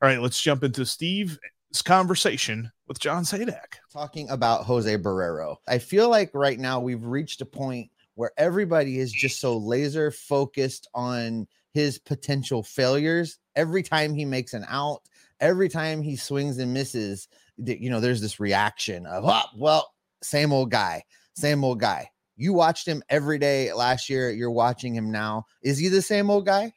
All 0.00 0.08
right, 0.08 0.22
let's 0.22 0.40
jump 0.40 0.64
into 0.64 0.86
Steve's 0.86 1.38
conversation 1.84 2.72
with 2.88 2.98
John 2.98 3.24
Sadak. 3.24 3.76
Talking 3.92 4.30
about 4.30 4.64
Jose 4.64 4.96
Barrero. 4.96 5.56
I 5.68 5.76
feel 5.76 6.08
like 6.08 6.30
right 6.32 6.58
now 6.58 6.80
we've 6.80 7.04
reached 7.04 7.42
a 7.42 7.46
point 7.46 7.90
where 8.20 8.32
everybody 8.36 8.98
is 8.98 9.10
just 9.10 9.40
so 9.40 9.56
laser 9.56 10.10
focused 10.10 10.86
on 10.94 11.46
his 11.72 11.98
potential 11.98 12.62
failures 12.62 13.38
every 13.56 13.82
time 13.82 14.12
he 14.12 14.26
makes 14.26 14.52
an 14.52 14.66
out 14.68 15.00
every 15.40 15.70
time 15.70 16.02
he 16.02 16.16
swings 16.16 16.58
and 16.58 16.74
misses 16.74 17.28
you 17.56 17.88
know 17.88 17.98
there's 17.98 18.20
this 18.20 18.38
reaction 18.38 19.06
of 19.06 19.24
oh, 19.26 19.42
well 19.56 19.94
same 20.22 20.52
old 20.52 20.70
guy 20.70 21.02
same 21.40 21.64
old 21.64 21.80
guy. 21.80 22.10
You 22.36 22.52
watched 22.52 22.86
him 22.86 23.02
every 23.08 23.38
day 23.38 23.72
last 23.72 24.10
year 24.10 24.30
you're 24.30 24.50
watching 24.50 24.94
him 24.94 25.10
now. 25.10 25.46
Is 25.62 25.78
he 25.78 25.88
the 25.88 26.02
same 26.02 26.30
old 26.30 26.44
guy? 26.44 26.74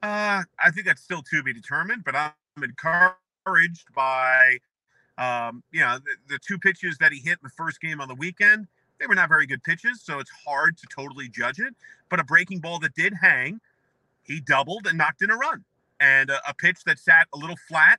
Uh 0.00 0.44
i 0.60 0.70
think 0.70 0.86
that's 0.86 1.02
still 1.02 1.22
to 1.22 1.42
be 1.42 1.52
determined 1.52 2.04
but 2.04 2.14
i'm 2.14 2.32
encouraged 2.62 3.92
by 3.96 4.56
um 5.18 5.64
you 5.72 5.80
know 5.80 5.98
the, 5.98 6.34
the 6.34 6.38
two 6.38 6.56
pitches 6.56 6.96
that 6.98 7.10
he 7.10 7.18
hit 7.18 7.32
in 7.32 7.42
the 7.42 7.50
first 7.56 7.80
game 7.80 8.00
on 8.00 8.06
the 8.06 8.14
weekend 8.14 8.68
they 9.00 9.06
were 9.06 9.14
not 9.14 9.28
very 9.28 9.46
good 9.46 9.62
pitches, 9.62 10.02
so 10.02 10.18
it's 10.18 10.30
hard 10.46 10.76
to 10.78 10.86
totally 10.94 11.28
judge 11.28 11.58
it. 11.58 11.74
But 12.08 12.20
a 12.20 12.24
breaking 12.24 12.60
ball 12.60 12.78
that 12.80 12.94
did 12.94 13.14
hang, 13.14 13.60
he 14.22 14.40
doubled 14.40 14.86
and 14.86 14.98
knocked 14.98 15.22
in 15.22 15.30
a 15.30 15.36
run. 15.36 15.64
And 16.00 16.30
a, 16.30 16.38
a 16.48 16.54
pitch 16.54 16.84
that 16.84 16.98
sat 16.98 17.26
a 17.34 17.38
little 17.38 17.56
flat, 17.68 17.98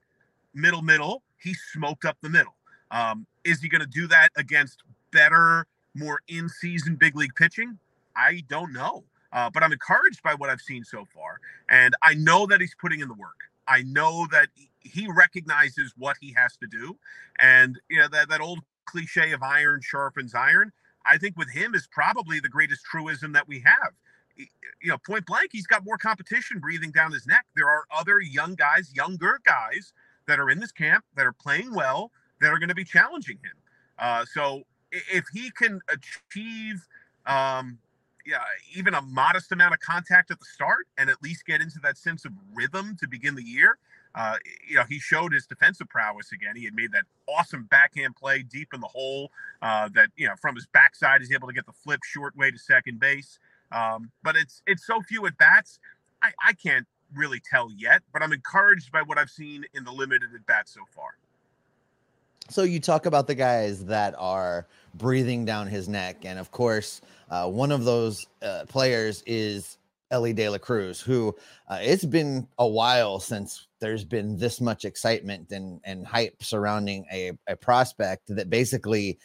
middle, 0.53 0.81
middle, 0.81 1.21
he 1.37 1.53
smoked 1.53 2.05
up 2.05 2.17
the 2.21 2.29
middle. 2.29 2.55
Um, 2.91 3.25
is 3.43 3.61
he 3.61 3.69
going 3.69 3.81
to 3.81 3.87
do 3.87 4.07
that 4.07 4.29
against 4.35 4.83
better, 5.11 5.65
more 5.95 6.21
in 6.27 6.49
season 6.49 6.95
big 6.95 7.15
league 7.15 7.35
pitching? 7.35 7.77
I 8.15 8.43
don't 8.49 8.73
know. 8.73 9.03
Uh, 9.31 9.49
but 9.49 9.63
I'm 9.63 9.71
encouraged 9.71 10.23
by 10.23 10.33
what 10.33 10.49
I've 10.49 10.61
seen 10.61 10.83
so 10.83 11.05
far. 11.13 11.39
And 11.69 11.95
I 12.01 12.15
know 12.15 12.47
that 12.47 12.61
he's 12.61 12.75
putting 12.79 12.99
in 12.99 13.07
the 13.07 13.13
work. 13.13 13.37
I 13.67 13.83
know 13.83 14.25
that 14.31 14.49
he 14.79 15.07
recognizes 15.07 15.93
what 15.97 16.17
he 16.19 16.33
has 16.33 16.57
to 16.57 16.67
do. 16.67 16.97
And, 17.37 17.79
you 17.89 17.99
know, 17.99 18.07
that, 18.07 18.29
that 18.29 18.41
old 18.41 18.59
cliche 18.85 19.31
of 19.31 19.43
iron 19.43 19.81
sharpens 19.83 20.33
iron. 20.33 20.71
I 21.05 21.17
think 21.17 21.37
with 21.37 21.51
him 21.51 21.75
is 21.75 21.87
probably 21.91 22.39
the 22.39 22.49
greatest 22.49 22.83
truism 22.83 23.31
that 23.33 23.47
we 23.47 23.59
have. 23.59 23.93
You 24.81 24.89
know, 24.89 24.97
point 24.97 25.25
blank, 25.25 25.49
he's 25.51 25.67
got 25.67 25.83
more 25.83 25.97
competition 25.97 26.59
breathing 26.59 26.91
down 26.91 27.11
his 27.11 27.27
neck. 27.27 27.45
There 27.55 27.69
are 27.69 27.83
other 27.93 28.21
young 28.21 28.55
guys, 28.55 28.91
younger 28.95 29.39
guys 29.45 29.93
that 30.27 30.39
are 30.39 30.49
in 30.49 30.59
this 30.59 30.71
camp 30.71 31.03
that 31.15 31.25
are 31.25 31.33
playing 31.33 31.73
well 31.73 32.11
that 32.39 32.51
are 32.51 32.59
going 32.59 32.69
to 32.69 32.75
be 32.75 32.85
challenging 32.85 33.37
him. 33.37 33.57
Uh, 33.97 34.23
so 34.25 34.63
if 34.91 35.25
he 35.33 35.51
can 35.51 35.81
achieve, 35.89 36.87
um, 37.25 37.79
yeah, 38.25 38.43
even 38.75 38.93
a 38.93 39.01
modest 39.01 39.51
amount 39.51 39.73
of 39.73 39.79
contact 39.79 40.31
at 40.31 40.39
the 40.39 40.45
start 40.45 40.87
and 40.97 41.09
at 41.09 41.21
least 41.21 41.45
get 41.45 41.61
into 41.61 41.79
that 41.83 41.97
sense 41.97 42.25
of 42.25 42.31
rhythm 42.53 42.95
to 42.99 43.07
begin 43.07 43.35
the 43.35 43.43
year, 43.43 43.77
uh, 44.15 44.35
you 44.67 44.75
know, 44.75 44.83
he 44.89 44.99
showed 44.99 45.33
his 45.33 45.45
defensive 45.45 45.87
prowess 45.89 46.31
again. 46.31 46.55
He 46.55 46.65
had 46.65 46.73
made 46.73 46.91
that 46.91 47.03
awesome 47.27 47.67
backhand 47.69 48.15
play 48.15 48.43
deep 48.43 48.69
in 48.73 48.81
the 48.81 48.87
hole 48.87 49.31
uh, 49.61 49.89
that, 49.93 50.09
you 50.15 50.27
know, 50.27 50.33
from 50.41 50.55
his 50.55 50.65
backside, 50.67 51.21
he's 51.21 51.31
able 51.31 51.47
to 51.47 51.53
get 51.53 51.65
the 51.65 51.73
flip 51.73 52.03
short 52.03 52.35
way 52.35 52.51
to 52.51 52.57
second 52.57 52.99
base. 52.99 53.39
Um, 53.71 54.11
but 54.23 54.35
it's 54.35 54.63
it's 54.65 54.85
so 54.85 55.01
few 55.01 55.25
at 55.27 55.37
bats. 55.37 55.79
I, 56.23 56.31
I 56.45 56.53
can't 56.53 56.87
really 57.13 57.39
tell 57.39 57.69
yet, 57.71 58.01
but 58.11 58.23
I'm 58.23 58.33
encouraged 58.33 58.91
by 58.91 59.01
what 59.03 59.17
I've 59.17 59.29
seen 59.29 59.65
in 59.73 59.83
the 59.83 59.91
limited 59.91 60.29
at 60.33 60.45
bats 60.45 60.73
so 60.73 60.81
far. 60.95 61.17
So 62.49 62.63
you 62.63 62.79
talk 62.79 63.05
about 63.05 63.27
the 63.27 63.35
guys 63.35 63.85
that 63.85 64.15
are 64.17 64.65
breathing 64.95 65.45
down 65.45 65.67
his 65.67 65.87
neck, 65.87 66.25
and 66.25 66.39
of 66.39 66.49
course, 66.49 67.01
uh, 67.29 67.47
one 67.47 67.71
of 67.71 67.85
those 67.85 68.25
uh, 68.41 68.65
players 68.67 69.23
is 69.27 69.77
Elly 70.11 70.33
De 70.33 70.49
La 70.49 70.57
Cruz, 70.57 70.99
who 70.99 71.35
uh, 71.67 71.79
it's 71.81 72.05
been 72.05 72.47
a 72.57 72.67
while 72.67 73.19
since 73.19 73.67
there's 73.79 74.03
been 74.03 74.37
this 74.37 74.59
much 74.59 74.85
excitement 74.85 75.51
and, 75.51 75.79
and 75.83 76.05
hype 76.05 76.41
surrounding 76.41 77.05
a, 77.11 77.31
a 77.47 77.55
prospect 77.55 78.23
that 78.27 78.49
basically 78.49 79.19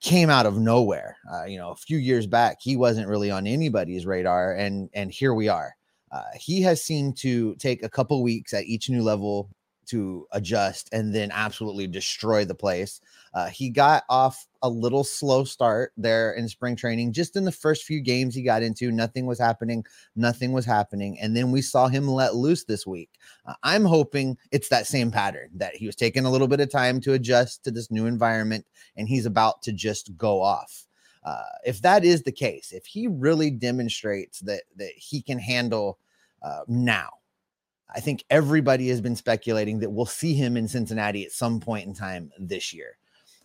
came 0.00 0.30
out 0.30 0.46
of 0.46 0.58
nowhere. 0.58 1.16
Uh, 1.32 1.44
you 1.44 1.58
know, 1.58 1.70
a 1.70 1.76
few 1.76 1.98
years 1.98 2.26
back, 2.26 2.58
he 2.60 2.76
wasn't 2.76 3.08
really 3.08 3.30
on 3.30 3.46
anybody's 3.46 4.06
radar, 4.06 4.54
and 4.54 4.90
and 4.94 5.10
here 5.12 5.34
we 5.34 5.48
are. 5.48 5.74
Uh, 6.10 6.24
he 6.38 6.60
has 6.60 6.82
seemed 6.82 7.16
to 7.16 7.54
take 7.56 7.82
a 7.82 7.88
couple 7.88 8.22
weeks 8.22 8.52
at 8.52 8.64
each 8.64 8.90
new 8.90 9.02
level 9.02 9.48
to 9.86 10.26
adjust 10.32 10.88
and 10.92 11.14
then 11.14 11.30
absolutely 11.32 11.86
destroy 11.86 12.44
the 12.44 12.54
place. 12.54 13.00
Uh, 13.34 13.48
he 13.48 13.70
got 13.70 14.04
off 14.08 14.46
a 14.62 14.68
little 14.68 15.04
slow 15.04 15.44
start 15.44 15.92
there 15.96 16.32
in 16.34 16.48
spring 16.48 16.76
training. 16.76 17.12
Just 17.12 17.36
in 17.36 17.44
the 17.44 17.52
first 17.52 17.84
few 17.84 18.00
games 18.00 18.34
he 18.34 18.42
got 18.42 18.62
into, 18.62 18.92
nothing 18.92 19.26
was 19.26 19.38
happening. 19.38 19.84
Nothing 20.14 20.52
was 20.52 20.64
happening. 20.64 21.18
And 21.20 21.36
then 21.36 21.50
we 21.50 21.62
saw 21.62 21.88
him 21.88 22.08
let 22.08 22.34
loose 22.34 22.64
this 22.64 22.86
week. 22.86 23.10
Uh, 23.46 23.54
I'm 23.62 23.84
hoping 23.84 24.36
it's 24.50 24.68
that 24.68 24.86
same 24.86 25.10
pattern 25.10 25.50
that 25.56 25.74
he 25.74 25.86
was 25.86 25.96
taking 25.96 26.24
a 26.24 26.30
little 26.30 26.48
bit 26.48 26.60
of 26.60 26.70
time 26.70 27.00
to 27.00 27.14
adjust 27.14 27.64
to 27.64 27.70
this 27.70 27.90
new 27.90 28.06
environment 28.06 28.66
and 28.96 29.08
he's 29.08 29.26
about 29.26 29.62
to 29.62 29.72
just 29.72 30.16
go 30.16 30.40
off. 30.40 30.86
Uh, 31.24 31.44
if 31.64 31.80
that 31.82 32.04
is 32.04 32.22
the 32.22 32.32
case, 32.32 32.72
if 32.72 32.84
he 32.84 33.06
really 33.06 33.50
demonstrates 33.50 34.40
that 34.40 34.62
that 34.76 34.92
he 34.96 35.22
can 35.22 35.38
handle 35.38 35.98
uh, 36.42 36.62
now, 36.66 37.10
I 37.94 38.00
think 38.00 38.24
everybody 38.30 38.88
has 38.88 39.00
been 39.00 39.16
speculating 39.16 39.78
that 39.80 39.90
we'll 39.90 40.06
see 40.06 40.34
him 40.34 40.56
in 40.56 40.68
Cincinnati 40.68 41.24
at 41.24 41.32
some 41.32 41.60
point 41.60 41.86
in 41.86 41.94
time 41.94 42.30
this 42.38 42.72
year. 42.72 42.96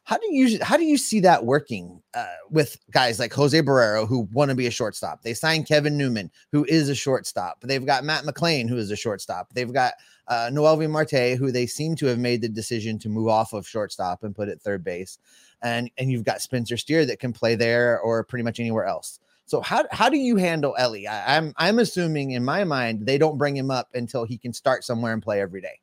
How 0.07 0.17
do 0.17 0.33
you 0.33 0.57
how 0.63 0.77
do 0.77 0.85
you 0.85 0.97
see 0.97 1.19
that 1.19 1.43
working 1.43 2.01
uh, 2.13 2.27
with 2.49 2.77
guys 2.91 3.19
like 3.19 3.33
Jose 3.33 3.61
Barrero 3.61 4.07
who 4.07 4.29
want 4.31 4.47
to 4.47 4.55
be 4.55 4.65
a 4.65 4.71
shortstop? 4.71 5.21
They 5.21 5.33
signed 5.33 5.67
Kevin 5.67 5.97
Newman, 5.97 6.31
who 6.53 6.63
is 6.63 6.87
a 6.87 6.95
shortstop. 6.95 7.59
They've 7.59 7.85
got 7.85 8.05
Matt 8.05 8.23
McLain, 8.23 8.69
who 8.69 8.77
is 8.77 8.89
a 8.89 8.95
shortstop. 8.95 9.49
They've 9.53 9.73
got 9.73 9.95
uh, 10.29 10.49
Noelvi 10.49 10.89
Marte, 10.89 11.37
who 11.37 11.51
they 11.51 11.65
seem 11.65 11.93
to 11.97 12.05
have 12.05 12.19
made 12.19 12.41
the 12.41 12.47
decision 12.47 12.97
to 12.99 13.09
move 13.09 13.27
off 13.27 13.51
of 13.51 13.67
shortstop 13.67 14.23
and 14.23 14.33
put 14.33 14.47
at 14.47 14.61
third 14.61 14.81
base. 14.81 15.17
And 15.61 15.91
and 15.97 16.09
you've 16.09 16.23
got 16.23 16.41
Spencer 16.41 16.77
Steer 16.77 17.05
that 17.05 17.19
can 17.19 17.33
play 17.33 17.55
there 17.55 17.99
or 17.99 18.23
pretty 18.23 18.43
much 18.43 18.61
anywhere 18.61 18.85
else. 18.85 19.19
So 19.47 19.61
how 19.61 19.85
how 19.91 20.09
do 20.09 20.17
you 20.17 20.35
handle 20.35 20.75
Elly? 20.77 21.07
I, 21.07 21.37
I'm 21.37 21.53
I'm 21.55 21.79
assuming 21.79 22.31
in 22.31 22.43
my 22.43 22.65
mind 22.65 23.05
they 23.05 23.17
don't 23.17 23.37
bring 23.37 23.55
him 23.55 23.71
up 23.71 23.87
until 23.93 24.25
he 24.25 24.37
can 24.37 24.51
start 24.51 24.83
somewhere 24.83 25.13
and 25.13 25.23
play 25.23 25.39
every 25.39 25.61
day. 25.61 25.79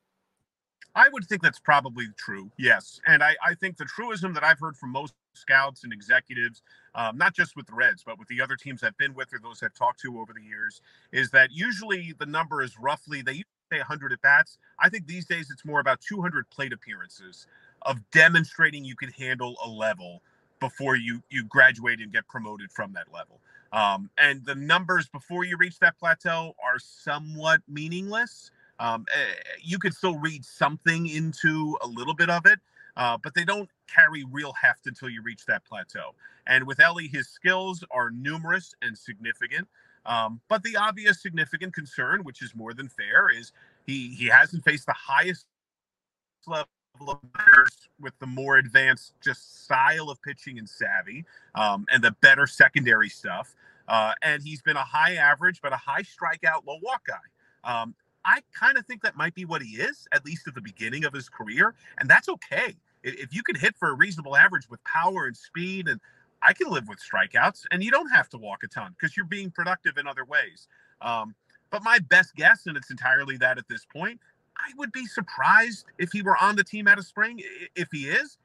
I 0.94 1.08
would 1.08 1.24
think 1.24 1.42
that's 1.42 1.58
probably 1.58 2.06
true. 2.18 2.52
Yes, 2.58 3.00
and 3.06 3.22
I 3.22 3.34
I 3.42 3.54
think 3.54 3.78
the 3.78 3.86
truism 3.86 4.34
that 4.34 4.44
I've 4.44 4.60
heard 4.60 4.76
from 4.76 4.90
most 4.90 5.14
scouts 5.32 5.82
and 5.82 5.94
executives, 5.94 6.60
um, 6.94 7.16
not 7.16 7.34
just 7.34 7.56
with 7.56 7.66
the 7.66 7.74
Reds, 7.74 8.02
but 8.04 8.18
with 8.18 8.28
the 8.28 8.38
other 8.38 8.54
teams 8.54 8.82
I've 8.82 8.98
been 8.98 9.14
with 9.14 9.32
or 9.32 9.40
those 9.42 9.62
I've 9.62 9.74
talked 9.74 10.00
to 10.02 10.20
over 10.20 10.34
the 10.34 10.42
years, 10.42 10.82
is 11.10 11.30
that 11.30 11.50
usually 11.50 12.14
the 12.18 12.26
number 12.26 12.62
is 12.62 12.78
roughly 12.78 13.22
they 13.22 13.42
say 13.72 13.78
100 13.78 14.12
at 14.12 14.20
bats. 14.20 14.58
I 14.78 14.90
think 14.90 15.06
these 15.06 15.24
days 15.24 15.50
it's 15.50 15.64
more 15.64 15.80
about 15.80 16.02
200 16.02 16.50
plate 16.50 16.74
appearances 16.74 17.46
of 17.82 17.98
demonstrating 18.10 18.84
you 18.84 18.94
can 18.94 19.10
handle 19.10 19.56
a 19.64 19.68
level 19.68 20.20
before 20.60 20.96
you 20.96 21.22
you 21.30 21.44
graduate 21.44 22.00
and 22.00 22.12
get 22.12 22.26
promoted 22.28 22.70
from 22.70 22.92
that 22.92 23.12
level. 23.12 23.40
Um, 23.74 24.08
and 24.18 24.46
the 24.46 24.54
numbers 24.54 25.08
before 25.08 25.44
you 25.44 25.56
reach 25.56 25.80
that 25.80 25.98
plateau 25.98 26.54
are 26.64 26.78
somewhat 26.78 27.60
meaningless. 27.68 28.52
Um, 28.78 29.04
eh, 29.12 29.34
you 29.60 29.80
could 29.80 29.94
still 29.94 30.16
read 30.18 30.44
something 30.44 31.08
into 31.08 31.76
a 31.82 31.88
little 31.88 32.14
bit 32.14 32.30
of 32.30 32.46
it, 32.46 32.60
uh, 32.96 33.18
but 33.20 33.34
they 33.34 33.44
don't 33.44 33.68
carry 33.92 34.24
real 34.30 34.52
heft 34.52 34.86
until 34.86 35.08
you 35.10 35.22
reach 35.22 35.44
that 35.46 35.64
plateau. 35.64 36.14
And 36.46 36.68
with 36.68 36.78
Elly, 36.78 37.08
his 37.08 37.28
skills 37.28 37.82
are 37.90 38.10
numerous 38.12 38.74
and 38.80 38.96
significant. 38.96 39.66
Um, 40.06 40.40
but 40.48 40.62
the 40.62 40.76
obvious 40.76 41.20
significant 41.20 41.74
concern, 41.74 42.22
which 42.22 42.42
is 42.42 42.54
more 42.54 42.74
than 42.74 42.88
fair, 42.88 43.28
is 43.28 43.50
he 43.86 44.14
he 44.14 44.26
hasn't 44.26 44.64
faced 44.64 44.86
the 44.86 44.94
highest 44.94 45.46
level 46.46 46.68
with 47.00 48.18
the 48.18 48.26
more 48.26 48.56
advanced 48.56 49.14
just 49.20 49.64
style 49.64 50.10
of 50.10 50.20
pitching 50.22 50.58
and 50.58 50.68
savvy 50.68 51.24
um, 51.54 51.86
and 51.90 52.02
the 52.02 52.12
better 52.20 52.46
secondary 52.46 53.08
stuff. 53.08 53.54
Uh, 53.88 54.12
and 54.22 54.42
he's 54.42 54.62
been 54.62 54.76
a 54.76 54.84
high 54.84 55.14
average, 55.14 55.60
but 55.62 55.72
a 55.72 55.76
high 55.76 56.02
strikeout, 56.02 56.66
low 56.66 56.78
walk 56.82 57.06
guy. 57.06 57.14
Um, 57.64 57.94
I 58.24 58.40
kind 58.58 58.78
of 58.78 58.86
think 58.86 59.02
that 59.02 59.16
might 59.16 59.34
be 59.34 59.44
what 59.44 59.62
he 59.62 59.76
is, 59.76 60.08
at 60.12 60.24
least 60.24 60.48
at 60.48 60.54
the 60.54 60.60
beginning 60.60 61.04
of 61.04 61.12
his 61.12 61.28
career. 61.28 61.74
And 61.98 62.08
that's 62.08 62.28
okay. 62.28 62.74
If 63.02 63.34
you 63.34 63.42
can 63.42 63.56
hit 63.56 63.76
for 63.76 63.90
a 63.90 63.94
reasonable 63.94 64.36
average 64.36 64.68
with 64.70 64.82
power 64.84 65.26
and 65.26 65.36
speed, 65.36 65.88
and 65.88 66.00
I 66.40 66.54
can 66.54 66.70
live 66.70 66.88
with 66.88 66.98
strikeouts, 66.98 67.64
and 67.70 67.84
you 67.84 67.90
don't 67.90 68.08
have 68.08 68.30
to 68.30 68.38
walk 68.38 68.62
a 68.64 68.68
ton 68.68 68.94
because 68.98 69.16
you're 69.16 69.26
being 69.26 69.50
productive 69.50 69.98
in 69.98 70.06
other 70.06 70.24
ways. 70.24 70.68
Um, 71.02 71.34
but 71.70 71.82
my 71.82 71.98
best 71.98 72.34
guess, 72.34 72.66
and 72.66 72.76
it's 72.76 72.90
entirely 72.90 73.36
that 73.38 73.58
at 73.58 73.68
this 73.68 73.84
point, 73.84 74.20
I 74.58 74.72
would 74.76 74.92
be 74.92 75.06
surprised 75.06 75.86
if 75.98 76.12
he 76.12 76.22
were 76.22 76.36
on 76.36 76.56
the 76.56 76.64
team 76.64 76.88
out 76.88 76.98
of 76.98 77.06
spring. 77.06 77.42
If 77.74 77.88
he 77.92 78.08
is, 78.08 78.38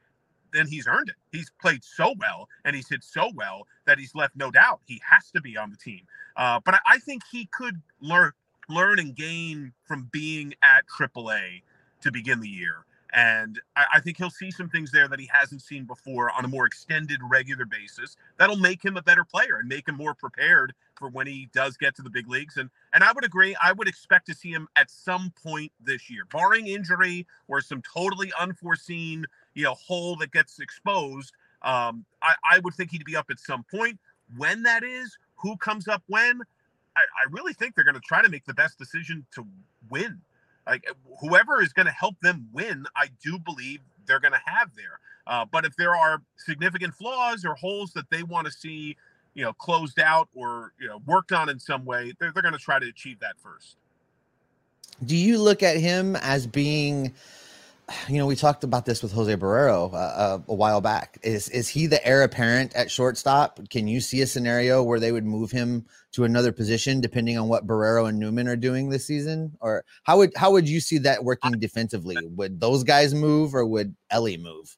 then 0.53 0.67
he's 0.67 0.87
earned 0.87 1.09
it. 1.09 1.15
He's 1.31 1.51
played 1.61 1.83
so 1.83 2.13
well 2.17 2.47
and 2.65 2.75
he's 2.75 2.89
hit 2.89 3.03
so 3.03 3.31
well 3.35 3.67
that 3.85 3.99
he's 3.99 4.15
left 4.15 4.35
no 4.35 4.51
doubt 4.51 4.81
he 4.85 5.01
has 5.09 5.31
to 5.31 5.41
be 5.41 5.57
on 5.57 5.69
the 5.69 5.77
team. 5.77 6.01
Uh, 6.35 6.59
but 6.63 6.75
I, 6.75 6.79
I, 6.87 6.97
think 6.99 7.23
he 7.31 7.47
could 7.51 7.81
learn 8.01 8.31
learn 8.69 8.99
and 8.99 9.15
gain 9.15 9.73
from 9.85 10.09
being 10.11 10.53
at 10.61 10.85
AAA 10.87 11.63
to 12.01 12.11
begin 12.11 12.39
the 12.39 12.49
year. 12.49 12.85
And 13.11 13.59
I, 13.75 13.85
I, 13.95 13.99
think 13.99 14.17
he'll 14.17 14.29
see 14.29 14.51
some 14.51 14.69
things 14.69 14.91
there 14.91 15.07
that 15.07 15.19
he 15.19 15.27
hasn't 15.31 15.63
seen 15.63 15.85
before 15.85 16.29
on 16.31 16.45
a 16.45 16.47
more 16.47 16.65
extended, 16.65 17.19
regular 17.23 17.65
basis. 17.65 18.15
That'll 18.37 18.55
make 18.55 18.83
him 18.83 18.97
a 18.97 19.01
better 19.01 19.23
player 19.23 19.57
and 19.57 19.67
make 19.67 19.87
him 19.87 19.95
more 19.95 20.13
prepared 20.13 20.73
for 20.95 21.09
when 21.09 21.25
he 21.25 21.49
does 21.51 21.75
get 21.75 21.95
to 21.95 22.03
the 22.03 22.09
big 22.09 22.29
leagues. 22.29 22.57
And 22.57 22.69
and 22.93 23.03
I 23.03 23.11
would 23.11 23.25
agree. 23.25 23.55
I 23.61 23.71
would 23.71 23.87
expect 23.87 24.27
to 24.27 24.35
see 24.35 24.51
him 24.51 24.67
at 24.75 24.91
some 24.91 25.33
point 25.43 25.71
this 25.83 26.09
year, 26.09 26.25
barring 26.31 26.67
injury 26.67 27.25
or 27.47 27.61
some 27.61 27.81
totally 27.81 28.31
unforeseen, 28.39 29.25
you 29.55 29.63
know, 29.63 29.73
hole 29.73 30.15
that 30.17 30.31
gets 30.31 30.59
exposed. 30.59 31.33
Um, 31.63 32.05
I, 32.21 32.35
I 32.51 32.59
would 32.59 32.75
think 32.75 32.91
he'd 32.91 33.05
be 33.05 33.15
up 33.15 33.31
at 33.31 33.39
some 33.39 33.63
point. 33.63 33.99
When 34.37 34.63
that 34.63 34.83
is, 34.83 35.17
who 35.35 35.57
comes 35.57 35.87
up 35.87 36.03
when, 36.07 36.41
I, 36.95 37.01
I 37.01 37.25
really 37.31 37.53
think 37.53 37.73
they're 37.73 37.83
going 37.83 37.95
to 37.95 38.01
try 38.01 38.21
to 38.21 38.29
make 38.29 38.45
the 38.45 38.53
best 38.53 38.77
decision 38.77 39.25
to 39.33 39.45
win 39.89 40.21
like 40.69 40.85
whoever 41.19 41.61
is 41.61 41.73
going 41.73 41.87
to 41.87 41.91
help 41.91 42.15
them 42.21 42.47
win, 42.53 42.85
I 42.95 43.07
do 43.23 43.39
believe 43.39 43.79
they're 44.05 44.19
going 44.19 44.33
to 44.33 44.41
have 44.45 44.69
there. 44.75 44.99
Uh, 45.27 45.45
but 45.51 45.65
if 45.65 45.75
there 45.75 45.95
are 45.95 46.21
significant 46.37 46.93
flaws 46.93 47.43
or 47.43 47.55
holes 47.55 47.91
that 47.93 48.09
they 48.09 48.23
want 48.23 48.45
to 48.47 48.53
see, 48.53 48.95
you 49.33 49.43
know, 49.43 49.53
closed 49.53 49.99
out 49.99 50.29
or 50.33 50.73
you 50.79 50.87
know 50.87 51.01
worked 51.05 51.31
on 51.31 51.49
in 51.49 51.59
some 51.59 51.85
way, 51.85 52.13
they're 52.19 52.31
they're 52.31 52.43
going 52.43 52.53
to 52.53 52.59
try 52.59 52.79
to 52.79 52.87
achieve 52.87 53.19
that 53.19 53.35
first. 53.39 53.77
Do 55.05 55.15
you 55.15 55.39
look 55.39 55.63
at 55.63 55.77
him 55.77 56.15
as 56.17 56.47
being? 56.47 57.13
You 58.07 58.17
know, 58.17 58.25
we 58.25 58.35
talked 58.35 58.63
about 58.63 58.85
this 58.85 59.01
with 59.01 59.11
Jose 59.11 59.35
Barrero 59.35 59.93
uh, 59.93 59.95
uh, 59.95 60.39
a 60.47 60.53
while 60.53 60.81
back. 60.81 61.19
Is 61.23 61.49
is 61.49 61.67
he 61.67 61.87
the 61.87 62.05
heir 62.05 62.23
apparent 62.23 62.75
at 62.75 62.89
shortstop? 62.91 63.59
Can 63.69 63.87
you 63.87 64.01
see 64.01 64.21
a 64.21 64.27
scenario 64.27 64.83
where 64.83 64.99
they 64.99 65.11
would 65.11 65.25
move 65.25 65.51
him 65.51 65.85
to 66.13 66.23
another 66.23 66.51
position 66.51 67.01
depending 67.01 67.37
on 67.37 67.47
what 67.47 67.67
Barrero 67.67 68.09
and 68.09 68.19
Newman 68.19 68.47
are 68.47 68.55
doing 68.55 68.89
this 68.89 69.05
season? 69.05 69.55
Or 69.59 69.83
how 70.03 70.17
would 70.17 70.31
how 70.35 70.51
would 70.51 70.67
you 70.67 70.79
see 70.79 70.97
that 70.99 71.23
working 71.23 71.51
defensively? 71.59 72.17
Would 72.35 72.59
those 72.59 72.83
guys 72.83 73.13
move 73.13 73.53
or 73.53 73.65
would 73.65 73.95
Elly 74.09 74.37
move? 74.37 74.77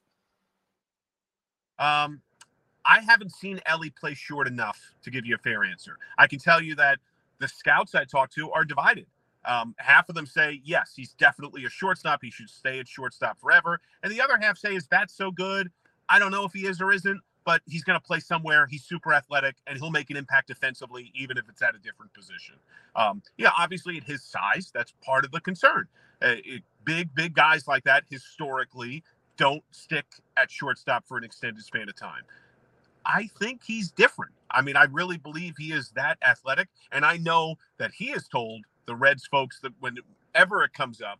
Um, 1.78 2.20
I 2.84 3.00
haven't 3.00 3.32
seen 3.32 3.60
Elly 3.66 3.90
play 3.90 4.14
short 4.14 4.46
enough 4.46 4.78
to 5.02 5.10
give 5.10 5.26
you 5.26 5.34
a 5.34 5.38
fair 5.38 5.64
answer. 5.64 5.98
I 6.18 6.26
can 6.26 6.38
tell 6.38 6.62
you 6.62 6.74
that 6.76 6.98
the 7.38 7.48
scouts 7.48 7.94
I 7.94 8.04
talked 8.04 8.34
to 8.34 8.50
are 8.52 8.64
divided. 8.64 9.06
Um, 9.44 9.74
half 9.78 10.08
of 10.08 10.14
them 10.14 10.26
say, 10.26 10.60
yes, 10.64 10.92
he's 10.94 11.12
definitely 11.14 11.64
a 11.64 11.70
shortstop. 11.70 12.20
He 12.22 12.30
should 12.30 12.50
stay 12.50 12.78
at 12.78 12.88
shortstop 12.88 13.40
forever. 13.40 13.80
And 14.02 14.12
the 14.12 14.20
other 14.20 14.38
half 14.40 14.58
say, 14.58 14.74
is 14.74 14.86
that 14.88 15.10
so 15.10 15.30
good? 15.30 15.70
I 16.08 16.18
don't 16.18 16.30
know 16.30 16.44
if 16.44 16.52
he 16.52 16.66
is 16.66 16.80
or 16.80 16.92
isn't, 16.92 17.20
but 17.44 17.62
he's 17.66 17.82
going 17.84 17.98
to 17.98 18.04
play 18.04 18.20
somewhere. 18.20 18.66
He's 18.66 18.84
super 18.84 19.12
athletic 19.12 19.56
and 19.66 19.78
he'll 19.78 19.90
make 19.90 20.10
an 20.10 20.16
impact 20.16 20.48
defensively, 20.48 21.10
even 21.14 21.38
if 21.38 21.48
it's 21.48 21.62
at 21.62 21.74
a 21.74 21.78
different 21.78 22.12
position. 22.14 22.56
Um, 22.94 23.22
yeah, 23.36 23.50
obviously 23.58 23.96
at 23.96 24.04
his 24.04 24.22
size, 24.22 24.70
that's 24.72 24.92
part 25.04 25.24
of 25.24 25.32
the 25.32 25.40
concern. 25.40 25.88
Uh, 26.20 26.36
it, 26.44 26.62
big, 26.84 27.14
big 27.14 27.34
guys 27.34 27.66
like 27.66 27.84
that 27.84 28.04
historically 28.10 29.02
don't 29.36 29.64
stick 29.70 30.06
at 30.36 30.50
shortstop 30.50 31.06
for 31.06 31.16
an 31.16 31.24
extended 31.24 31.64
span 31.64 31.88
of 31.88 31.96
time. 31.96 32.22
I 33.04 33.28
think 33.38 33.62
he's 33.64 33.90
different. 33.90 34.32
I 34.50 34.62
mean, 34.62 34.76
I 34.76 34.84
really 34.84 35.16
believe 35.16 35.54
he 35.58 35.72
is 35.72 35.90
that 35.96 36.18
athletic. 36.22 36.68
And 36.92 37.04
I 37.04 37.16
know 37.16 37.56
that 37.78 37.92
he 37.92 38.10
is 38.10 38.28
told 38.28 38.64
the 38.86 38.94
Reds 38.94 39.26
folks 39.26 39.60
that 39.60 39.72
whenever 39.80 40.64
it 40.64 40.72
comes 40.72 41.00
up 41.00 41.18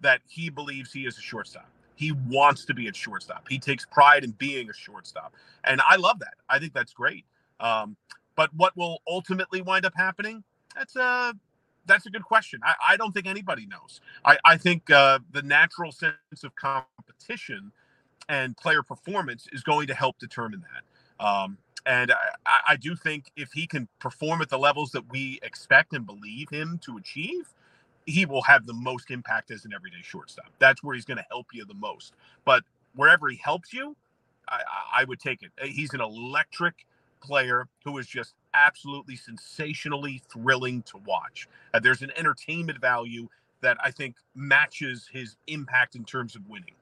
that 0.00 0.20
he 0.28 0.50
believes 0.50 0.92
he 0.92 1.06
is 1.06 1.16
a 1.16 1.20
shortstop. 1.20 1.68
He 1.94 2.12
wants 2.12 2.64
to 2.64 2.74
be 2.74 2.88
a 2.88 2.94
shortstop. 2.94 3.46
He 3.48 3.58
takes 3.58 3.86
pride 3.86 4.24
in 4.24 4.32
being 4.32 4.68
a 4.68 4.72
shortstop. 4.72 5.34
And 5.64 5.80
I 5.88 5.96
love 5.96 6.18
that. 6.18 6.34
I 6.48 6.58
think 6.58 6.72
that's 6.72 6.92
great. 6.92 7.24
Um, 7.60 7.96
but 8.34 8.50
what 8.54 8.76
will 8.76 9.02
ultimately 9.06 9.62
wind 9.62 9.86
up 9.86 9.92
happening? 9.96 10.42
That's 10.74 10.96
a 10.96 11.34
that's 11.86 12.06
a 12.06 12.10
good 12.10 12.22
question. 12.22 12.60
I, 12.64 12.74
I 12.90 12.96
don't 12.96 13.12
think 13.12 13.26
anybody 13.26 13.66
knows. 13.66 14.00
I, 14.24 14.38
I 14.44 14.56
think 14.56 14.88
uh, 14.90 15.18
the 15.32 15.42
natural 15.42 15.90
sense 15.90 16.44
of 16.44 16.54
competition 16.54 17.72
and 18.28 18.56
player 18.56 18.82
performance 18.82 19.48
is 19.52 19.62
going 19.62 19.88
to 19.88 19.94
help 19.94 20.18
determine 20.18 20.62
that. 20.72 21.24
Um, 21.24 21.58
and 21.86 22.12
I, 22.46 22.60
I, 22.68 22.76
do 22.76 22.94
think 22.94 23.30
if 23.36 23.52
he 23.52 23.66
can 23.66 23.88
perform 23.98 24.40
at 24.42 24.48
the 24.48 24.58
levels 24.58 24.92
that 24.92 25.10
we 25.10 25.40
expect 25.42 25.92
and 25.92 26.06
believe 26.06 26.48
him 26.50 26.78
to 26.84 26.96
achieve, 26.96 27.52
he 28.06 28.24
will 28.24 28.42
have 28.42 28.66
the 28.66 28.72
most 28.72 29.10
impact 29.10 29.50
as 29.50 29.64
an 29.64 29.72
everyday 29.74 30.02
shortstop. 30.02 30.46
That's 30.58 30.82
where 30.82 30.94
he's 30.94 31.04
going 31.04 31.18
to 31.18 31.26
help 31.30 31.46
you 31.52 31.64
the 31.64 31.74
most. 31.74 32.14
But 32.44 32.62
wherever 32.94 33.28
he 33.28 33.36
helps 33.36 33.72
you, 33.72 33.96
I, 34.48 34.60
I 34.98 35.04
would 35.04 35.20
take 35.20 35.42
it. 35.42 35.50
He's 35.62 35.94
an 35.94 36.00
electric 36.00 36.86
player 37.22 37.68
who 37.84 37.98
is 37.98 38.06
just 38.06 38.34
absolutely 38.54 39.16
sensationally 39.16 40.22
thrilling 40.30 40.82
to 40.82 40.98
watch. 40.98 41.48
Uh, 41.72 41.80
there's 41.80 42.02
an 42.02 42.12
entertainment 42.16 42.80
value 42.80 43.28
that 43.60 43.76
I 43.82 43.90
think 43.90 44.16
matches 44.34 45.08
his 45.12 45.36
impact 45.46 45.94
in 45.94 46.04
terms 46.04 46.34
of 46.34 46.48
winning. 46.48 46.74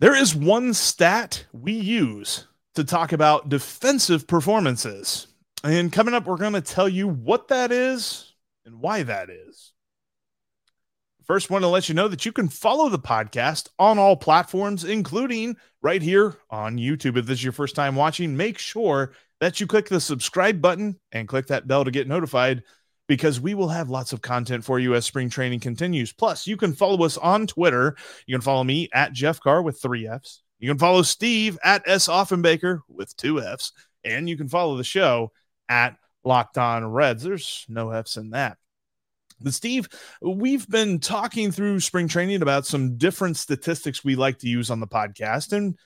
There 0.00 0.16
is 0.16 0.34
one 0.34 0.74
stat 0.74 1.44
we 1.52 1.72
use 1.72 2.46
to 2.74 2.84
talk 2.84 3.12
about 3.12 3.48
defensive 3.48 4.26
performances. 4.26 5.26
And 5.64 5.92
coming 5.92 6.14
up, 6.14 6.26
we're 6.26 6.36
going 6.36 6.54
to 6.54 6.60
tell 6.60 6.88
you 6.88 7.08
what 7.08 7.48
that 7.48 7.70
is 7.70 8.34
and 8.64 8.80
why 8.80 9.02
that 9.02 9.30
is. 9.30 9.72
First, 11.24 11.50
want 11.50 11.62
to 11.62 11.68
let 11.68 11.88
you 11.88 11.94
know 11.94 12.08
that 12.08 12.26
you 12.26 12.32
can 12.32 12.48
follow 12.48 12.88
the 12.88 12.98
podcast 12.98 13.68
on 13.78 13.98
all 13.98 14.16
platforms, 14.16 14.84
including 14.84 15.56
right 15.80 16.02
here 16.02 16.36
on 16.50 16.78
YouTube. 16.78 17.16
If 17.16 17.26
this 17.26 17.38
is 17.38 17.44
your 17.44 17.52
first 17.52 17.76
time 17.76 17.94
watching, 17.94 18.36
make 18.36 18.58
sure 18.58 19.12
that 19.40 19.60
you 19.60 19.66
click 19.66 19.88
the 19.88 20.00
subscribe 20.00 20.60
button 20.60 20.98
and 21.12 21.28
click 21.28 21.46
that 21.46 21.68
bell 21.68 21.84
to 21.84 21.90
get 21.92 22.08
notified 22.08 22.64
because 23.08 23.40
we 23.40 23.54
will 23.54 23.68
have 23.68 23.90
lots 23.90 24.12
of 24.12 24.22
content 24.22 24.64
for 24.64 24.78
you 24.78 24.94
as 24.94 25.04
spring 25.04 25.28
training 25.30 25.60
continues. 25.60 26.12
Plus, 26.12 26.46
you 26.46 26.56
can 26.56 26.72
follow 26.72 27.04
us 27.04 27.16
on 27.18 27.46
Twitter. 27.46 27.96
You 28.26 28.34
can 28.34 28.42
follow 28.42 28.64
me 28.64 28.88
at 28.92 29.12
Jeff 29.12 29.40
Carr 29.40 29.62
with 29.62 29.80
three 29.80 30.06
F's. 30.06 30.42
You 30.62 30.68
can 30.68 30.78
follow 30.78 31.02
Steve 31.02 31.58
at 31.64 31.82
S. 31.86 32.06
Offenbaker 32.06 32.82
with 32.88 33.16
two 33.16 33.42
F's, 33.42 33.72
and 34.04 34.28
you 34.28 34.36
can 34.36 34.48
follow 34.48 34.76
the 34.76 34.84
show 34.84 35.32
at 35.68 35.96
Locked 36.22 36.56
On 36.56 36.86
Reds. 36.86 37.24
There's 37.24 37.66
no 37.68 37.90
F's 37.90 38.16
in 38.16 38.30
that. 38.30 38.58
But 39.40 39.54
Steve, 39.54 39.88
we've 40.20 40.68
been 40.68 41.00
talking 41.00 41.50
through 41.50 41.80
spring 41.80 42.06
training 42.06 42.42
about 42.42 42.64
some 42.64 42.96
different 42.96 43.38
statistics 43.38 44.04
we 44.04 44.14
like 44.14 44.38
to 44.38 44.48
use 44.48 44.70
on 44.70 44.78
the 44.78 44.86
podcast. 44.86 45.52
And 45.52 45.76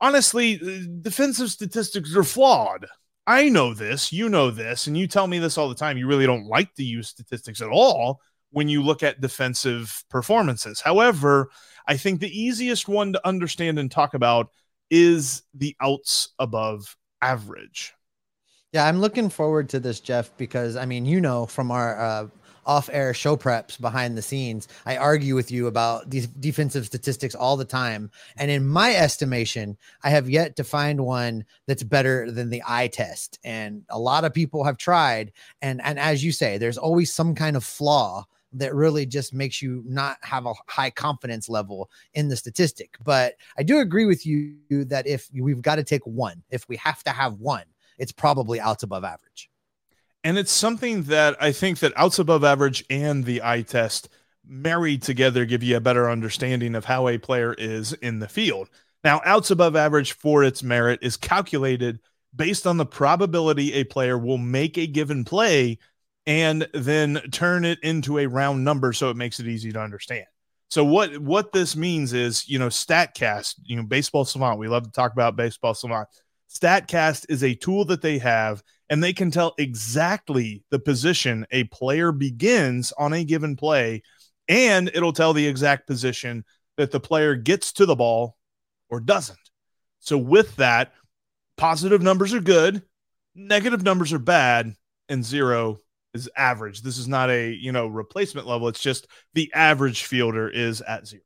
honestly, 0.00 0.54
uh, 0.54 0.86
defensive 1.00 1.50
statistics 1.50 2.14
are 2.14 2.22
flawed. 2.22 2.86
I 3.26 3.48
know 3.48 3.74
this, 3.74 4.12
you 4.12 4.28
know 4.28 4.52
this, 4.52 4.86
and 4.86 4.96
you 4.96 5.08
tell 5.08 5.26
me 5.26 5.40
this 5.40 5.58
all 5.58 5.68
the 5.68 5.74
time. 5.74 5.98
You 5.98 6.06
really 6.06 6.26
don't 6.26 6.46
like 6.46 6.72
to 6.74 6.84
use 6.84 7.08
statistics 7.08 7.60
at 7.60 7.70
all 7.70 8.20
when 8.52 8.68
you 8.68 8.82
look 8.82 9.02
at 9.02 9.20
defensive 9.20 10.04
performances. 10.08 10.80
However, 10.80 11.50
I 11.86 11.96
think 11.96 12.20
the 12.20 12.40
easiest 12.40 12.88
one 12.88 13.12
to 13.14 13.26
understand 13.26 13.78
and 13.78 13.90
talk 13.90 14.14
about 14.14 14.50
is 14.90 15.42
the 15.54 15.74
outs 15.80 16.28
above 16.38 16.96
average. 17.20 17.94
Yeah, 18.72 18.86
I'm 18.86 19.00
looking 19.00 19.28
forward 19.28 19.68
to 19.70 19.80
this, 19.80 20.00
Jeff, 20.00 20.34
because 20.36 20.76
I 20.76 20.86
mean, 20.86 21.04
you 21.04 21.20
know, 21.20 21.46
from 21.46 21.70
our 21.70 22.00
uh, 22.00 22.28
off 22.64 22.88
air 22.92 23.12
show 23.12 23.36
preps 23.36 23.80
behind 23.80 24.16
the 24.16 24.22
scenes, 24.22 24.68
I 24.86 24.96
argue 24.96 25.34
with 25.34 25.50
you 25.50 25.66
about 25.66 26.08
these 26.08 26.26
defensive 26.26 26.86
statistics 26.86 27.34
all 27.34 27.56
the 27.56 27.64
time. 27.64 28.10
And 28.36 28.50
in 28.50 28.66
my 28.66 28.94
estimation, 28.94 29.76
I 30.02 30.10
have 30.10 30.30
yet 30.30 30.56
to 30.56 30.64
find 30.64 31.04
one 31.04 31.44
that's 31.66 31.82
better 31.82 32.30
than 32.30 32.50
the 32.50 32.62
eye 32.66 32.88
test. 32.88 33.38
And 33.44 33.84
a 33.90 33.98
lot 33.98 34.24
of 34.24 34.32
people 34.32 34.64
have 34.64 34.78
tried. 34.78 35.32
And, 35.60 35.82
and 35.82 35.98
as 35.98 36.24
you 36.24 36.32
say, 36.32 36.58
there's 36.58 36.78
always 36.78 37.12
some 37.12 37.34
kind 37.34 37.56
of 37.56 37.64
flaw 37.64 38.26
that 38.54 38.74
really 38.74 39.06
just 39.06 39.32
makes 39.32 39.62
you 39.62 39.82
not 39.86 40.18
have 40.22 40.46
a 40.46 40.54
high 40.68 40.90
confidence 40.90 41.48
level 41.48 41.90
in 42.14 42.28
the 42.28 42.36
statistic. 42.36 42.96
But 43.04 43.34
I 43.56 43.62
do 43.62 43.80
agree 43.80 44.04
with 44.04 44.26
you 44.26 44.56
that 44.70 45.06
if 45.06 45.28
we've 45.34 45.62
got 45.62 45.76
to 45.76 45.84
take 45.84 46.06
one, 46.06 46.42
if 46.50 46.68
we 46.68 46.76
have 46.76 47.02
to 47.04 47.10
have 47.10 47.34
one, 47.34 47.64
it's 47.98 48.12
probably 48.12 48.60
outs 48.60 48.82
above 48.82 49.04
average. 49.04 49.50
And 50.24 50.38
it's 50.38 50.52
something 50.52 51.04
that 51.04 51.36
I 51.40 51.52
think 51.52 51.80
that 51.80 51.92
outs 51.96 52.18
above 52.18 52.44
average 52.44 52.84
and 52.88 53.24
the 53.24 53.42
eye 53.42 53.62
test 53.62 54.08
married 54.44 55.02
together 55.02 55.44
give 55.44 55.62
you 55.62 55.76
a 55.76 55.80
better 55.80 56.10
understanding 56.10 56.74
of 56.74 56.84
how 56.84 57.08
a 57.08 57.18
player 57.18 57.54
is 57.54 57.92
in 57.94 58.18
the 58.18 58.28
field. 58.28 58.68
Now, 59.04 59.20
outs 59.24 59.50
above 59.50 59.74
average 59.74 60.12
for 60.12 60.44
its 60.44 60.62
merit 60.62 61.00
is 61.02 61.16
calculated 61.16 61.98
based 62.34 62.66
on 62.66 62.76
the 62.76 62.86
probability 62.86 63.72
a 63.74 63.84
player 63.84 64.16
will 64.16 64.38
make 64.38 64.78
a 64.78 64.86
given 64.86 65.24
play 65.24 65.78
and 66.26 66.68
then 66.72 67.20
turn 67.32 67.64
it 67.64 67.78
into 67.82 68.18
a 68.18 68.26
round 68.26 68.64
number 68.64 68.92
so 68.92 69.10
it 69.10 69.16
makes 69.16 69.40
it 69.40 69.48
easy 69.48 69.72
to 69.72 69.80
understand. 69.80 70.26
So 70.70 70.84
what 70.84 71.18
what 71.18 71.52
this 71.52 71.76
means 71.76 72.12
is, 72.12 72.48
you 72.48 72.58
know, 72.58 72.68
Statcast, 72.68 73.56
you 73.64 73.76
know, 73.76 73.82
Baseball 73.82 74.24
Savant. 74.24 74.58
We 74.58 74.68
love 74.68 74.84
to 74.84 74.90
talk 74.90 75.12
about 75.12 75.36
Baseball 75.36 75.74
Savant. 75.74 76.08
Statcast 76.48 77.26
is 77.28 77.42
a 77.42 77.54
tool 77.54 77.84
that 77.86 78.02
they 78.02 78.18
have, 78.18 78.62
and 78.88 79.02
they 79.02 79.12
can 79.12 79.30
tell 79.30 79.54
exactly 79.58 80.64
the 80.70 80.78
position 80.78 81.46
a 81.50 81.64
player 81.64 82.12
begins 82.12 82.92
on 82.92 83.12
a 83.12 83.24
given 83.24 83.56
play, 83.56 84.02
and 84.48 84.90
it'll 84.94 85.12
tell 85.12 85.32
the 85.32 85.46
exact 85.46 85.86
position 85.86 86.44
that 86.76 86.90
the 86.90 87.00
player 87.00 87.34
gets 87.34 87.72
to 87.72 87.86
the 87.86 87.96
ball 87.96 88.36
or 88.88 89.00
doesn't. 89.00 89.38
So 90.00 90.16
with 90.18 90.56
that, 90.56 90.92
positive 91.56 92.02
numbers 92.02 92.34
are 92.34 92.40
good, 92.40 92.82
negative 93.34 93.82
numbers 93.82 94.12
are 94.12 94.18
bad, 94.18 94.74
and 95.08 95.24
zero 95.24 95.78
is 96.14 96.28
average. 96.36 96.82
This 96.82 96.98
is 96.98 97.08
not 97.08 97.30
a, 97.30 97.52
you 97.52 97.72
know, 97.72 97.86
replacement 97.86 98.46
level. 98.46 98.68
It's 98.68 98.80
just 98.80 99.06
the 99.34 99.50
average 99.54 100.04
fielder 100.04 100.48
is 100.48 100.80
at 100.82 101.06
zero. 101.06 101.22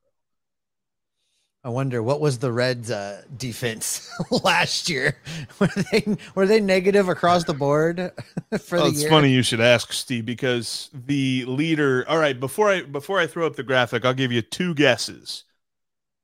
I 1.64 1.68
wonder 1.68 2.00
what 2.00 2.20
was 2.20 2.38
the 2.38 2.52
Reds' 2.52 2.92
uh, 2.92 3.22
defense 3.36 4.08
last 4.44 4.88
year? 4.88 5.16
Were 5.58 5.68
they 5.90 6.16
were 6.36 6.46
they 6.46 6.60
negative 6.60 7.08
across 7.08 7.42
the 7.42 7.54
board 7.54 7.96
for 8.60 8.76
well, 8.76 8.84
the 8.84 8.90
it's 8.92 9.00
year? 9.00 9.10
funny 9.10 9.30
you 9.30 9.42
should 9.42 9.60
ask, 9.60 9.92
Steve, 9.92 10.24
because 10.24 10.90
the 10.94 11.44
leader. 11.46 12.04
All 12.08 12.18
right, 12.18 12.38
before 12.38 12.70
I 12.70 12.82
before 12.82 13.18
I 13.18 13.26
throw 13.26 13.46
up 13.46 13.56
the 13.56 13.64
graphic, 13.64 14.04
I'll 14.04 14.14
give 14.14 14.30
you 14.30 14.42
two 14.42 14.74
guesses, 14.74 15.42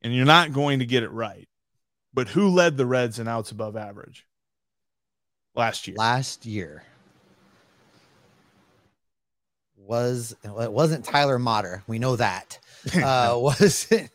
and 0.01 0.15
you're 0.15 0.25
not 0.25 0.53
going 0.53 0.79
to 0.79 0.87
get 0.87 1.03
it 1.03 1.11
right. 1.11 1.49
But 2.15 2.29
who 2.29 2.47
led 2.49 2.77
the 2.77 2.87
Reds 2.87 3.19
in 3.19 3.27
outs 3.27 3.51
above 3.51 3.77
average 3.77 4.25
last 5.57 5.89
year? 5.89 5.97
Last 5.97 6.47
year 6.47 6.85
was 9.87 10.35
it 10.45 10.73
wasn't 10.73 11.05
Tyler 11.05 11.39
Motter. 11.39 11.83
We 11.87 11.99
know 11.99 12.17
that. 12.17 12.59
Uh, 12.97 13.37
was 13.37 13.87
it? 13.93 14.11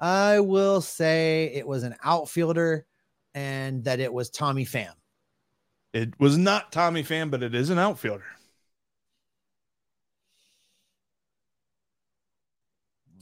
I 0.00 0.40
will 0.40 0.80
say 0.80 1.52
it 1.54 1.66
was 1.66 1.84
an 1.84 1.94
outfielder, 2.02 2.84
and 3.32 3.84
that 3.84 4.00
it 4.00 4.12
was 4.12 4.28
Tommy 4.28 4.64
Pham. 4.64 4.90
It 5.92 6.18
was 6.18 6.36
not 6.36 6.72
Tommy 6.72 7.04
Pham, 7.04 7.30
but 7.30 7.44
it 7.44 7.54
is 7.54 7.70
an 7.70 7.78
outfielder. 7.78 8.24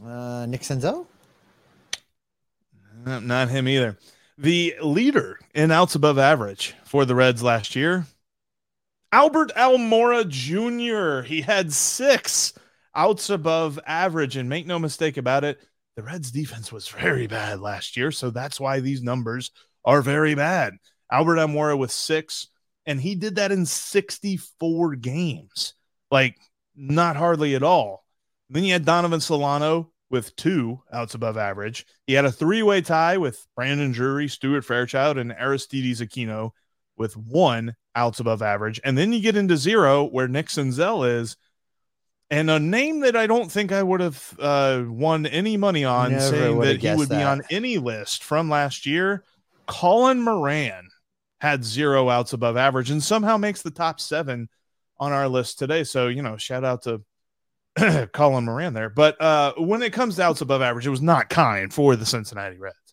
Uh, 0.05 0.47
Nick 0.49 0.63
Senzel. 0.63 1.07
Uh, 3.07 3.21
Not 3.21 3.49
him 3.49 3.69
either. 3.69 3.97
The 4.39 4.75
leader 4.83 5.39
in 5.55 5.71
outs 5.71 5.95
above 5.95 6.19
average 6.19 6.75
for 6.85 7.05
the 7.05 7.15
Reds 7.15 7.43
last 7.43 7.75
year, 7.77 8.07
Albert 9.17 9.53
Almora 9.57 10.29
Jr. 10.29 11.27
He 11.27 11.41
had 11.41 11.73
six 11.73 12.53
outs 12.95 13.31
above 13.31 13.81
average. 13.87 14.37
And 14.37 14.47
make 14.47 14.67
no 14.67 14.79
mistake 14.79 15.17
about 15.17 15.43
it, 15.43 15.59
the 15.97 16.03
Reds 16.03 16.31
defense 16.31 16.71
was 16.71 16.87
very 16.89 17.27
bad 17.27 17.61
last 17.61 17.97
year. 17.97 18.11
So 18.11 18.29
that's 18.29 18.61
why 18.61 18.81
these 18.81 19.03
numbers 19.03 19.53
are 19.87 20.03
very 20.03 20.35
bad. 20.35 20.75
Albert 21.11 21.37
Almora 21.37 21.79
with 21.79 21.91
six, 21.91 22.49
and 22.85 23.01
he 23.01 23.15
did 23.15 23.37
that 23.37 23.53
in 23.53 23.65
64 23.65 24.97
games. 24.97 25.73
Like, 26.11 26.37
not 26.75 27.17
hardly 27.17 27.55
at 27.55 27.63
all. 27.63 28.05
Then 28.51 28.65
you 28.65 28.75
had 28.75 28.85
Donovan 28.85 29.23
Solano 29.23 29.93
with 30.11 30.37
two 30.37 30.83
outs 30.93 31.15
above 31.15 31.39
average. 31.39 31.87
He 32.07 32.13
had 32.13 32.27
a 32.27 32.33
three 32.33 32.63
way 32.63 32.83
tie 32.83 33.17
with 33.17 33.47
Brandon 33.57 33.93
Drury, 33.93 34.29
Stuart 34.29 34.67
Fairchild, 34.67 35.17
and 35.17 35.33
Aristides 35.33 36.03
Aquino 36.03 36.51
with 36.99 37.17
one 37.17 37.75
outs 37.97 38.21
above 38.21 38.43
average. 38.43 38.81
And 38.85 38.97
then 38.97 39.13
you 39.13 39.21
get 39.21 39.37
into 39.37 39.57
zero 39.57 40.05
where 40.05 40.29
Nick 40.29 40.47
Senzel 40.47 41.21
is. 41.21 41.37
And 42.29 42.51
a 42.51 42.59
name 42.59 43.01
that 43.01 43.17
I 43.17 43.27
don't 43.27 43.51
think 43.51 43.71
I 43.71 43.83
would 43.83 44.01
have 44.01 44.37
uh, 44.39 44.83
won 44.87 45.27
any 45.27 45.57
money 45.57 45.85
on 45.85 46.13
Never 46.13 46.25
saying 46.25 46.59
that 46.61 46.81
he 46.81 46.95
would 46.95 47.09
be 47.09 47.23
on 47.23 47.43
any 47.51 47.79
list 47.79 48.25
from 48.25 48.51
last 48.51 48.85
year. 48.85 49.25
Colin 49.67 50.21
Moran 50.23 50.89
had 51.41 51.65
zero 51.65 52.09
outs 52.09 52.33
above 52.33 52.57
average 52.57 52.91
and 52.91 53.03
somehow 53.03 53.37
makes 53.37 53.63
the 53.63 53.71
top 53.71 54.01
seven 54.01 54.49
on 54.99 55.13
our 55.13 55.29
list 55.29 55.59
today. 55.59 55.85
So, 55.85 56.09
you 56.09 56.23
know, 56.23 56.37
shout 56.37 56.65
out 56.65 56.83
to 56.83 58.09
Colin 58.13 58.45
Moran 58.45 58.75
there. 58.75 58.91
But 58.91 59.21
uh, 59.21 59.55
when 59.57 59.83
it 59.83 59.93
comes 59.93 60.17
to 60.17 60.23
outs 60.23 60.41
above 60.41 60.63
average, 60.63 60.87
it 60.87 60.91
was 60.91 61.03
not 61.03 61.29
kind 61.29 61.73
for 61.73 61.95
the 61.95 62.07
Cincinnati 62.07 62.59
Reds. 62.59 62.86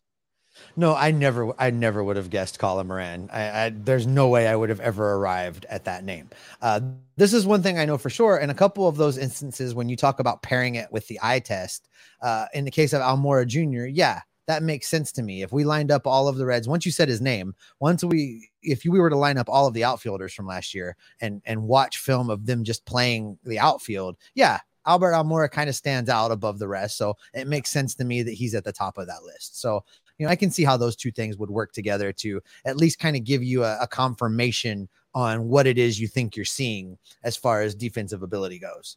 No, 0.75 0.95
I 0.95 1.11
never, 1.11 1.53
I 1.59 1.69
never 1.69 2.03
would 2.03 2.17
have 2.17 2.29
guessed 2.29 2.57
Colin 2.57 2.87
Moran. 2.87 3.29
I, 3.31 3.65
I, 3.65 3.69
there's 3.69 4.07
no 4.07 4.29
way 4.29 4.47
I 4.47 4.55
would 4.55 4.69
have 4.69 4.79
ever 4.79 5.13
arrived 5.13 5.65
at 5.69 5.85
that 5.85 6.03
name. 6.03 6.29
Uh, 6.61 6.81
this 7.15 7.33
is 7.33 7.45
one 7.45 7.61
thing 7.61 7.77
I 7.77 7.85
know 7.85 7.97
for 7.97 8.09
sure. 8.09 8.37
In 8.37 8.49
a 8.49 8.55
couple 8.55 8.87
of 8.87 8.97
those 8.97 9.17
instances, 9.17 9.75
when 9.75 9.87
you 9.87 9.95
talk 9.95 10.19
about 10.19 10.41
pairing 10.41 10.75
it 10.75 10.91
with 10.91 11.07
the 11.07 11.19
eye 11.21 11.39
test, 11.39 11.89
uh, 12.21 12.45
in 12.55 12.65
the 12.65 12.71
case 12.71 12.91
of 12.93 13.01
Almora 13.01 13.45
Jr., 13.45 13.85
yeah, 13.85 14.21
that 14.47 14.63
makes 14.63 14.89
sense 14.89 15.11
to 15.13 15.21
me. 15.21 15.43
If 15.43 15.51
we 15.51 15.63
lined 15.63 15.91
up 15.91 16.07
all 16.07 16.27
of 16.27 16.37
the 16.37 16.45
Reds, 16.45 16.67
once 16.67 16.85
you 16.85 16.91
said 16.91 17.07
his 17.07 17.21
name, 17.21 17.53
once 17.79 18.03
we, 18.03 18.49
if 18.63 18.83
we 18.83 18.99
were 18.99 19.09
to 19.09 19.15
line 19.15 19.37
up 19.37 19.49
all 19.49 19.67
of 19.67 19.73
the 19.73 19.83
outfielders 19.83 20.33
from 20.33 20.47
last 20.47 20.73
year 20.73 20.97
and 21.21 21.41
and 21.45 21.63
watch 21.63 21.99
film 21.99 22.29
of 22.29 22.45
them 22.45 22.63
just 22.63 22.85
playing 22.85 23.37
the 23.43 23.59
outfield, 23.59 24.17
yeah, 24.33 24.59
Albert 24.85 25.13
Almora 25.13 25.49
kind 25.49 25.69
of 25.69 25.75
stands 25.75 26.09
out 26.09 26.31
above 26.31 26.59
the 26.59 26.67
rest. 26.67 26.97
So 26.97 27.15
it 27.33 27.47
makes 27.47 27.69
sense 27.69 27.95
to 27.95 28.03
me 28.03 28.23
that 28.23 28.33
he's 28.33 28.55
at 28.55 28.63
the 28.63 28.73
top 28.73 28.97
of 28.97 29.07
that 29.07 29.23
list. 29.23 29.61
So 29.61 29.85
you 30.23 30.27
know, 30.27 30.31
I 30.31 30.37
can 30.37 30.51
see 30.51 30.63
how 30.63 30.77
those 30.77 30.95
two 30.95 31.11
things 31.11 31.37
would 31.37 31.49
work 31.49 31.73
together 31.73 32.13
to 32.13 32.39
at 32.63 32.77
least 32.77 32.97
kind 32.97 33.17
of 33.17 33.25
give 33.25 33.43
you 33.43 33.65
a, 33.65 33.79
a 33.81 33.87
confirmation 33.87 34.87
on 35.13 35.49
what 35.49 35.67
it 35.67 35.77
is 35.77 35.99
you 35.99 36.07
think 36.07 36.37
you're 36.37 36.45
seeing 36.45 36.97
as 37.25 37.35
far 37.35 37.61
as 37.61 37.75
defensive 37.75 38.23
ability 38.23 38.57
goes. 38.57 38.95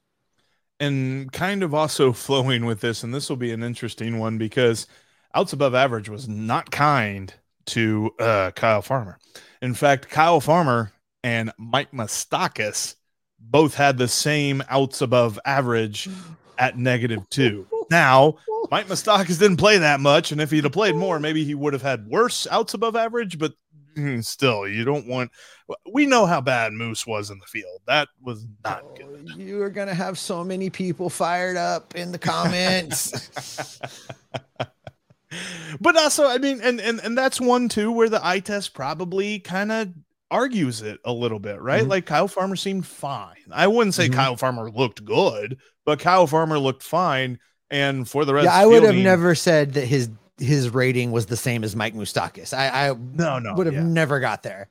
And 0.79 1.33
kind 1.33 1.65
of 1.65 1.75
also 1.75 2.13
flowing 2.13 2.65
with 2.65 2.81
this, 2.81 3.03
and 3.03 3.13
this 3.13 3.29
will 3.29 3.37
be 3.37 3.51
an 3.51 3.65
interesting 3.65 4.21
one 4.21 4.39
because 4.39 4.87
outs 5.35 5.53
above 5.53 5.75
average 5.75 6.09
was 6.09 6.29
not 6.29 6.71
kind 6.71 7.35
to 7.67 8.13
uh, 8.21 8.53
Kyle 8.53 8.83
Farmer. 8.83 9.19
In 9.61 9.75
fact, 9.75 10.09
Kyle 10.09 10.41
Farmer 10.41 10.93
and 11.25 11.51
Mike 11.59 11.91
Moustakas 11.91 12.95
both 13.41 13.75
had 13.75 13.99
the 13.99 14.07
same 14.07 14.63
outs 14.69 15.01
above 15.01 15.41
average 15.45 16.09
at 16.59 16.79
negative 16.79 17.29
two. 17.31 17.67
Now, 17.91 18.37
Mike 18.71 18.89
Moustakas 18.89 19.39
didn't 19.39 19.59
play 19.59 19.79
that 19.79 20.01
much, 20.01 20.33
and 20.33 20.41
if 20.41 20.51
he'd 20.51 20.65
have 20.65 20.73
played 20.73 20.97
more, 20.97 21.21
maybe 21.21 21.45
he 21.45 21.55
would 21.55 21.73
have 21.73 21.83
had 21.83 22.07
worse 22.07 22.47
outs 22.51 22.75
above 22.75 22.97
average. 22.97 23.39
But 23.39 23.53
mm, 23.97 24.25
still, 24.25 24.67
you 24.67 24.85
don't 24.85 25.07
want. 25.07 25.31
We 25.93 26.07
know 26.07 26.27
how 26.27 26.41
bad 26.41 26.73
Moose 26.73 27.07
was 27.07 27.31
in 27.31 27.39
the 27.39 27.47
field. 27.47 27.81
That 27.87 28.09
was 28.21 28.47
not 28.65 28.83
good. 28.97 29.31
You 29.37 29.63
are 29.63 29.71
going 29.71 29.89
to 29.89 29.95
have 29.95 30.19
so 30.19 30.45
many 30.45 30.71
people 30.71 31.11
fired 31.11 31.57
up 31.57 31.95
in 31.95 32.13
the 32.13 32.19
comments. 32.19 33.79
but 35.81 35.97
also, 35.97 36.27
I 36.27 36.39
mean, 36.39 36.61
and 36.63 36.81
and 36.81 37.01
and 37.01 37.17
that's 37.19 37.41
one 37.41 37.69
too 37.69 37.93
where 37.93 38.09
the 38.09 38.25
eye 38.25 38.41
test 38.41 38.75
probably 38.75 39.41
kind 39.41 39.73
of 39.73 39.89
argues 40.31 40.83
it 40.83 40.99
a 41.05 41.13
little 41.13 41.39
bit, 41.39 41.61
right? 41.61 41.85
Mhm. 41.85 41.89
Like 41.89 42.07
Kyle 42.07 42.29
Farmer 42.29 42.57
seemed 42.57 42.87
fine. 42.87 43.37
I 43.53 43.67
wouldn't 43.69 43.95
say 43.95 44.09
Mhm. 44.09 44.15
Kyle 44.15 44.37
Farmer 44.37 44.71
looked 44.71 45.05
good, 45.05 45.59
but 45.85 46.01
Kyle 46.01 46.27
Farmer 46.27 46.59
looked 46.59 46.83
fine. 46.83 47.39
And 47.71 48.09
for 48.09 48.25
the 48.25 48.35
rest, 48.35 48.45
yeah, 48.45 48.55
I 48.55 48.67
would 48.67 48.83
have 48.83 48.95
never 48.95 49.35
said 49.35 49.75
that 49.75 49.87
his 49.87 50.09
his 50.39 50.71
rating 50.71 51.13
was 51.13 51.27
the 51.27 51.37
same 51.37 51.65
as 51.65 51.75
Mike 51.75 51.95
Moustakas. 51.95 52.53
I, 52.53 52.91
I 52.91 52.95
No, 52.95 53.39
no, 53.39 53.55
would 53.55 53.67
have 53.67 53.75
yeah. 53.75 53.83
never 53.83 54.21
got 54.21 54.43
there. 54.43 54.69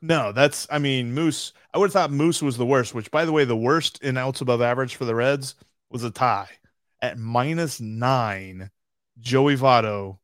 No, 0.00 0.32
that's 0.32 0.66
I 0.70 0.78
mean 0.78 1.12
Moose. 1.12 1.52
I 1.74 1.78
would 1.78 1.86
have 1.86 1.92
thought 1.92 2.12
Moose 2.12 2.40
was 2.40 2.56
the 2.56 2.66
worst. 2.66 2.94
Which, 2.94 3.10
by 3.10 3.24
the 3.24 3.32
way, 3.32 3.44
the 3.44 3.56
worst 3.56 4.02
in 4.02 4.16
outs 4.16 4.40
above 4.40 4.62
average 4.62 4.94
for 4.94 5.04
the 5.04 5.14
Reds 5.14 5.54
was 5.90 6.04
a 6.04 6.10
tie 6.10 6.48
at 7.02 7.18
minus 7.18 7.80
nine. 7.80 8.70
Joey 9.20 9.56
Votto 9.56 10.18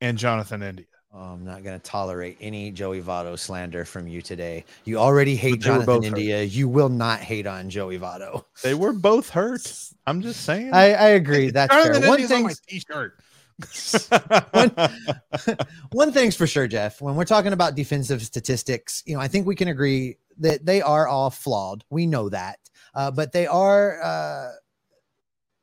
and 0.00 0.16
Jonathan 0.16 0.62
India. 0.62 0.86
Oh, 1.12 1.20
I'm 1.20 1.44
not 1.44 1.64
going 1.64 1.78
to 1.78 1.82
tolerate 1.82 2.36
any 2.38 2.70
Joey 2.70 3.00
Votto 3.00 3.38
slander 3.38 3.86
from 3.86 4.06
you 4.06 4.20
today. 4.20 4.66
You 4.84 4.98
already 4.98 5.36
hate 5.36 5.60
Jonathan 5.60 5.86
both 5.86 6.04
hurt. 6.04 6.18
India. 6.18 6.42
You 6.42 6.68
will 6.68 6.90
not 6.90 7.20
hate 7.20 7.46
on 7.46 7.70
Joey 7.70 7.98
Votto. 7.98 8.44
They 8.62 8.74
were 8.74 8.92
both 8.92 9.30
hurt. 9.30 9.72
I'm 10.06 10.20
just 10.20 10.44
saying. 10.44 10.74
I, 10.74 10.92
I 10.92 11.08
agree. 11.08 11.50
That's 11.50 11.72
Jonathan 11.72 12.02
fair. 12.02 12.10
One 12.10 12.20
India's 12.20 12.32
on 12.32 12.50
t-shirt. 12.68 13.18
one 15.92 16.12
thing's 16.12 16.36
for 16.36 16.46
sure, 16.46 16.68
Jeff. 16.68 17.00
When 17.00 17.16
we're 17.16 17.24
talking 17.24 17.54
about 17.54 17.74
defensive 17.74 18.22
statistics, 18.22 19.02
you 19.06 19.14
know, 19.14 19.20
I 19.20 19.28
think 19.28 19.46
we 19.46 19.56
can 19.56 19.68
agree 19.68 20.18
that 20.38 20.66
they 20.66 20.82
are 20.82 21.08
all 21.08 21.30
flawed. 21.30 21.84
We 21.88 22.06
know 22.06 22.28
that, 22.28 22.58
uh, 22.94 23.10
but 23.10 23.32
they 23.32 23.46
are 23.46 24.02
uh, 24.02 24.50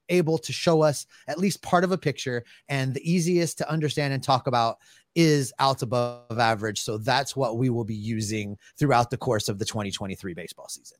able 0.10 0.38
to 0.40 0.54
show 0.54 0.82
us 0.82 1.06
at 1.28 1.38
least 1.38 1.62
part 1.62 1.84
of 1.84 1.92
a 1.92 1.98
picture. 1.98 2.44
And 2.70 2.94
the 2.94 3.10
easiest 3.10 3.58
to 3.60 3.70
understand 3.70 4.14
and 4.14 4.24
talk 4.24 4.48
about 4.48 4.78
is 5.16 5.54
outs 5.60 5.82
above 5.82 6.38
average. 6.38 6.82
So 6.82 6.98
that's 6.98 7.36
what 7.36 7.58
we 7.58 7.70
will 7.70 7.86
be 7.86 7.96
using 7.96 8.58
throughout 8.78 9.10
the 9.10 9.18
course 9.18 9.50
of 9.50 9.60
the 9.60 9.66
2023 9.66 10.34
baseball 10.34 10.68
season. 10.68 10.98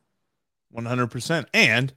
100%. 0.76 1.46
And 1.54 1.94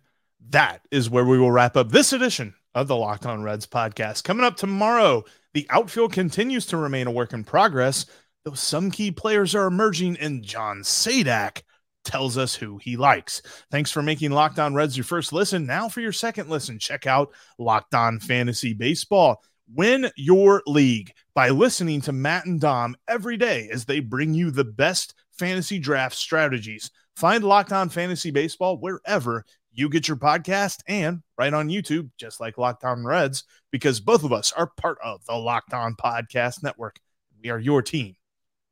that 0.50 0.82
is 0.90 1.10
where 1.10 1.24
we 1.24 1.38
will 1.38 1.52
wrap 1.52 1.76
up 1.76 1.90
this 1.90 2.12
edition 2.12 2.54
of 2.74 2.86
the 2.86 2.96
Locked 2.96 3.26
On 3.26 3.42
Reds 3.42 3.66
podcast. 3.66 4.24
Coming 4.24 4.44
up 4.44 4.56
tomorrow, 4.56 5.24
the 5.52 5.66
outfield 5.70 6.12
continues 6.12 6.66
to 6.66 6.76
remain 6.76 7.06
a 7.06 7.10
work 7.10 7.32
in 7.32 7.44
progress. 7.44 8.06
though 8.44 8.54
some 8.54 8.90
key 8.90 9.10
players 9.10 9.54
are 9.54 9.66
emerging, 9.66 10.16
and 10.18 10.42
John 10.42 10.80
Sadak 10.80 11.62
tells 12.08 12.38
us 12.38 12.54
who 12.54 12.78
he 12.78 12.96
likes. 12.96 13.42
Thanks 13.70 13.90
for 13.90 14.02
making 14.02 14.30
Locked 14.30 14.58
On 14.58 14.74
Reds 14.74 14.96
your 14.96 15.04
first 15.04 15.32
listen. 15.32 15.66
Now 15.66 15.88
for 15.88 16.00
your 16.00 16.12
second 16.12 16.48
listen, 16.48 16.78
check 16.78 17.06
out 17.06 17.34
Locked 17.58 17.94
On 17.94 18.18
Fantasy 18.18 18.72
Baseball. 18.72 19.42
Win 19.74 20.10
your 20.16 20.62
league 20.66 21.12
by 21.34 21.50
listening 21.50 22.00
to 22.00 22.12
Matt 22.12 22.46
and 22.46 22.58
Dom 22.58 22.96
every 23.06 23.36
day 23.36 23.68
as 23.70 23.84
they 23.84 24.00
bring 24.00 24.32
you 24.32 24.50
the 24.50 24.64
best 24.64 25.14
fantasy 25.38 25.78
draft 25.78 26.16
strategies. 26.16 26.90
Find 27.14 27.44
Locked 27.44 27.72
On 27.72 27.90
Fantasy 27.90 28.30
Baseball 28.30 28.78
wherever 28.78 29.44
you 29.70 29.90
get 29.90 30.08
your 30.08 30.16
podcast 30.16 30.80
and 30.88 31.22
right 31.36 31.52
on 31.52 31.68
YouTube, 31.68 32.10
just 32.16 32.40
like 32.40 32.56
Locked 32.56 32.84
On 32.84 33.04
Reds, 33.04 33.44
because 33.70 34.00
both 34.00 34.24
of 34.24 34.32
us 34.32 34.50
are 34.52 34.72
part 34.78 34.98
of 35.04 35.24
the 35.26 35.34
Locked 35.34 35.74
On 35.74 35.94
Podcast 35.94 36.62
Network. 36.62 36.98
We 37.42 37.50
are 37.50 37.58
your 37.58 37.82
team 37.82 38.16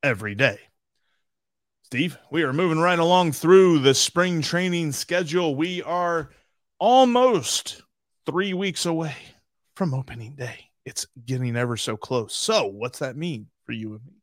every 0.02 0.34
day. 0.34 0.58
Steve, 1.86 2.18
we 2.32 2.42
are 2.42 2.52
moving 2.52 2.80
right 2.80 2.98
along 2.98 3.30
through 3.30 3.78
the 3.78 3.94
spring 3.94 4.42
training 4.42 4.90
schedule. 4.90 5.54
We 5.54 5.84
are 5.84 6.30
almost 6.80 7.80
three 8.26 8.54
weeks 8.54 8.86
away 8.86 9.14
from 9.76 9.94
opening 9.94 10.34
day. 10.34 10.70
It's 10.84 11.06
getting 11.26 11.54
ever 11.54 11.76
so 11.76 11.96
close. 11.96 12.34
So, 12.34 12.66
what's 12.66 12.98
that 12.98 13.16
mean 13.16 13.46
for 13.62 13.70
you 13.70 13.92
and 13.92 14.04
me? 14.04 14.14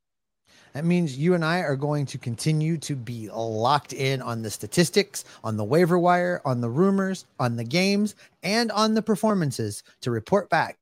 That 0.73 0.83
means 0.83 1.17
you 1.17 1.35
and 1.35 1.45
I 1.45 1.59
are 1.59 1.77
going 1.77 2.05
to 2.07 2.17
continue 2.17 2.77
to 2.79 2.97
be 2.97 3.29
locked 3.29 3.93
in 3.93 4.21
on 4.21 4.41
the 4.41 4.51
statistics, 4.51 5.23
on 5.41 5.55
the 5.55 5.63
waiver 5.63 5.97
wire, 5.97 6.41
on 6.43 6.59
the 6.59 6.69
rumors, 6.69 7.23
on 7.39 7.55
the 7.55 7.63
games, 7.63 8.15
and 8.43 8.73
on 8.73 8.93
the 8.93 9.01
performances 9.01 9.83
to 10.01 10.11
report 10.11 10.49
back 10.49 10.79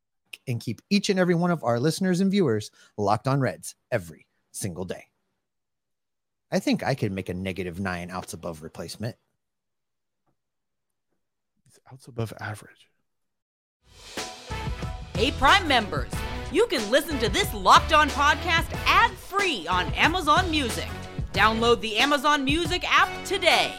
and 0.48 0.60
keep 0.60 0.82
each 0.90 1.12
and 1.12 1.20
every 1.20 1.36
one 1.36 1.52
of 1.52 1.64
our 1.64 1.80
listeners 1.80 2.22
and 2.22 2.32
viewers 2.32 2.72
locked 2.98 3.28
on 3.28 3.40
Reds 3.40 3.76
every 3.92 4.26
single 4.52 4.86
day. 4.86 5.11
I 6.52 6.60
think 6.60 6.84
I 6.84 6.96
could 6.96 7.12
make 7.12 7.30
a 7.30 7.34
negative 7.34 7.80
nine 7.80 8.10
outs 8.12 8.34
above 8.34 8.62
replacement. 8.62 9.16
It's 11.68 11.80
outs 11.92 12.08
above 12.08 12.34
average. 12.40 12.90
Hey, 15.16 15.32
Prime 15.32 15.68
members, 15.68 16.12
you 16.52 16.68
can 16.68 16.90
listen 16.92 17.20
to 17.20 17.30
this 17.30 17.54
locked 17.54 17.94
on 17.94 18.10
podcast 18.10 18.70
ad 18.86 19.12
free 19.12 19.66
on 19.68 19.94
Amazon 19.94 20.52
Music. 20.52 20.90
Download 21.32 21.80
the 21.80 21.98
Amazon 21.98 22.44
Music 22.44 22.84
app 22.86 23.10
today. 23.24 23.74